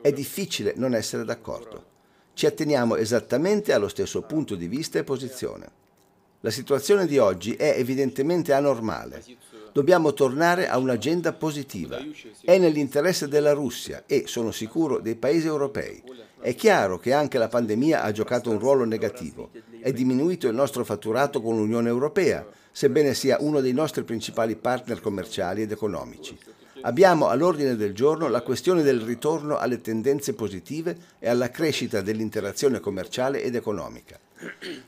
È 0.00 0.10
difficile 0.12 0.72
non 0.76 0.94
essere 0.94 1.24
d'accordo. 1.24 1.90
Ci 2.34 2.46
atteniamo 2.46 2.96
esattamente 2.96 3.72
allo 3.72 3.88
stesso 3.88 4.22
punto 4.22 4.54
di 4.54 4.66
vista 4.66 4.98
e 4.98 5.04
posizione. 5.04 5.80
La 6.40 6.50
situazione 6.50 7.06
di 7.06 7.18
oggi 7.18 7.54
è 7.54 7.74
evidentemente 7.76 8.52
anormale. 8.52 9.22
Dobbiamo 9.72 10.12
tornare 10.12 10.68
a 10.68 10.76
un'agenda 10.76 11.32
positiva. 11.32 11.98
È 12.42 12.58
nell'interesse 12.58 13.28
della 13.28 13.52
Russia 13.52 14.04
e, 14.06 14.24
sono 14.26 14.50
sicuro, 14.50 14.98
dei 14.98 15.14
paesi 15.14 15.46
europei. 15.46 16.02
È 16.40 16.54
chiaro 16.56 16.98
che 16.98 17.12
anche 17.12 17.38
la 17.38 17.48
pandemia 17.48 18.02
ha 18.02 18.10
giocato 18.10 18.50
un 18.50 18.58
ruolo 18.58 18.84
negativo. 18.84 19.50
È 19.80 19.92
diminuito 19.92 20.48
il 20.48 20.54
nostro 20.54 20.84
fatturato 20.84 21.40
con 21.40 21.56
l'Unione 21.56 21.88
Europea, 21.88 22.44
sebbene 22.72 23.14
sia 23.14 23.36
uno 23.40 23.60
dei 23.60 23.72
nostri 23.72 24.02
principali 24.02 24.56
partner 24.56 25.00
commerciali 25.00 25.62
ed 25.62 25.70
economici. 25.70 26.36
Abbiamo 26.84 27.28
all'ordine 27.28 27.76
del 27.76 27.94
giorno 27.94 28.26
la 28.28 28.42
questione 28.42 28.82
del 28.82 29.02
ritorno 29.02 29.56
alle 29.56 29.80
tendenze 29.80 30.34
positive 30.34 30.96
e 31.20 31.28
alla 31.28 31.50
crescita 31.50 32.00
dell'interazione 32.00 32.80
commerciale 32.80 33.40
ed 33.42 33.54
economica. 33.54 34.18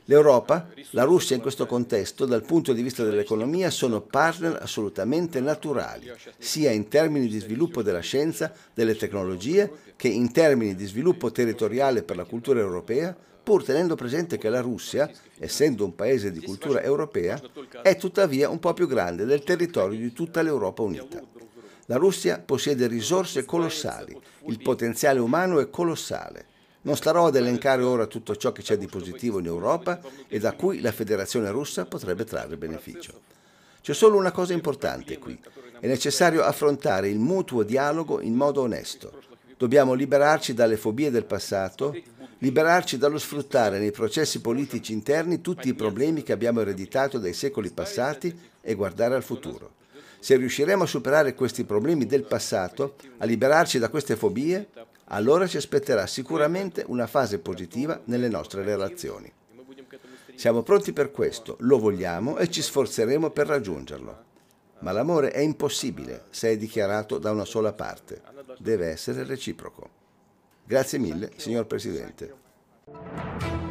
L'Europa, 0.05 0.67
la 0.89 1.03
Russia 1.03 1.37
in 1.37 1.41
questo 1.41 1.65
contesto, 1.65 2.25
dal 2.25 2.43
punto 2.43 2.73
di 2.73 2.81
vista 2.81 3.05
dell'economia, 3.05 3.69
sono 3.69 4.01
partner 4.01 4.59
assolutamente 4.61 5.39
naturali, 5.39 6.11
sia 6.37 6.71
in 6.71 6.89
termini 6.89 7.27
di 7.27 7.39
sviluppo 7.39 7.81
della 7.81 8.01
scienza, 8.01 8.51
delle 8.73 8.97
tecnologie, 8.97 9.71
che 9.95 10.09
in 10.09 10.33
termini 10.33 10.75
di 10.75 10.85
sviluppo 10.85 11.31
territoriale 11.31 12.03
per 12.03 12.17
la 12.17 12.25
cultura 12.25 12.59
europea, 12.59 13.15
pur 13.45 13.63
tenendo 13.63 13.93
presente 13.93 14.39
che 14.39 14.49
la 14.49 14.59
Russia, 14.59 15.07
essendo 15.37 15.85
un 15.85 15.93
paese 15.93 16.31
di 16.31 16.41
cultura 16.41 16.81
europea, 16.81 17.39
è 17.83 17.95
tuttavia 17.95 18.49
un 18.49 18.57
po' 18.57 18.73
più 18.73 18.87
grande 18.87 19.23
del 19.23 19.43
territorio 19.43 19.99
di 19.99 20.11
tutta 20.11 20.41
l'Europa 20.41 20.81
unita. 20.81 21.21
La 21.85 21.97
Russia 21.97 22.41
possiede 22.43 22.87
risorse 22.87 23.45
colossali, 23.45 24.19
il 24.47 24.59
potenziale 24.63 25.19
umano 25.19 25.59
è 25.59 25.69
colossale. 25.69 26.47
Non 26.81 26.95
starò 26.95 27.27
ad 27.27 27.35
elencare 27.35 27.83
ora 27.83 28.07
tutto 28.07 28.35
ciò 28.35 28.51
che 28.51 28.63
c'è 28.63 28.77
di 28.77 28.87
positivo 28.87 29.37
in 29.37 29.45
Europa 29.45 29.99
e 30.27 30.39
da 30.39 30.53
cui 30.53 30.81
la 30.81 30.91
Federazione 30.91 31.51
russa 31.51 31.85
potrebbe 31.85 32.23
trarre 32.23 32.57
beneficio. 32.57 33.21
C'è 33.79 33.93
solo 33.93 34.17
una 34.17 34.31
cosa 34.31 34.53
importante 34.53 35.19
qui. 35.19 35.39
È 35.79 35.85
necessario 35.85 36.41
affrontare 36.41 37.09
il 37.09 37.19
mutuo 37.19 37.61
dialogo 37.61 38.19
in 38.21 38.33
modo 38.33 38.61
onesto. 38.61 39.21
Dobbiamo 39.57 39.93
liberarci 39.93 40.53
dalle 40.53 40.75
fobie 40.75 41.11
del 41.11 41.25
passato, 41.25 41.95
liberarci 42.39 42.97
dallo 42.97 43.17
sfruttare 43.17 43.79
nei 43.79 43.91
processi 43.91 44.41
politici 44.41 44.91
interni 44.93 45.41
tutti 45.41 45.69
i 45.69 45.73
problemi 45.73 46.23
che 46.23 46.33
abbiamo 46.33 46.61
ereditato 46.61 47.17
dai 47.17 47.33
secoli 47.33 47.69
passati 47.69 48.37
e 48.61 48.73
guardare 48.73 49.15
al 49.15 49.23
futuro. 49.23 49.73
Se 50.19 50.35
riusciremo 50.35 50.83
a 50.83 50.87
superare 50.87 51.35
questi 51.35 51.63
problemi 51.63 52.05
del 52.05 52.23
passato, 52.23 52.95
a 53.17 53.25
liberarci 53.25 53.77
da 53.79 53.89
queste 53.89 54.15
fobie, 54.15 54.69
allora 55.05 55.47
ci 55.47 55.57
aspetterà 55.57 56.07
sicuramente 56.07 56.83
una 56.87 57.07
fase 57.07 57.39
positiva 57.39 58.01
nelle 58.05 58.27
nostre 58.27 58.63
relazioni. 58.63 59.31
Siamo 60.35 60.63
pronti 60.63 60.91
per 60.91 61.11
questo, 61.11 61.57
lo 61.59 61.77
vogliamo 61.77 62.37
e 62.37 62.49
ci 62.49 62.61
sforzeremo 62.61 63.29
per 63.29 63.47
raggiungerlo. 63.47 64.23
Ma 64.79 64.91
l'amore 64.91 65.31
è 65.31 65.39
impossibile 65.39 66.25
se 66.31 66.49
è 66.49 66.57
dichiarato 66.57 67.17
da 67.17 67.31
una 67.31 67.45
sola 67.45 67.71
parte. 67.71 68.21
Deve 68.57 68.87
essere 68.87 69.23
reciproco. 69.23 70.03
Grazie 70.67 70.97
mille, 70.97 71.29
signor 71.37 71.67
Presidente. 71.67 73.64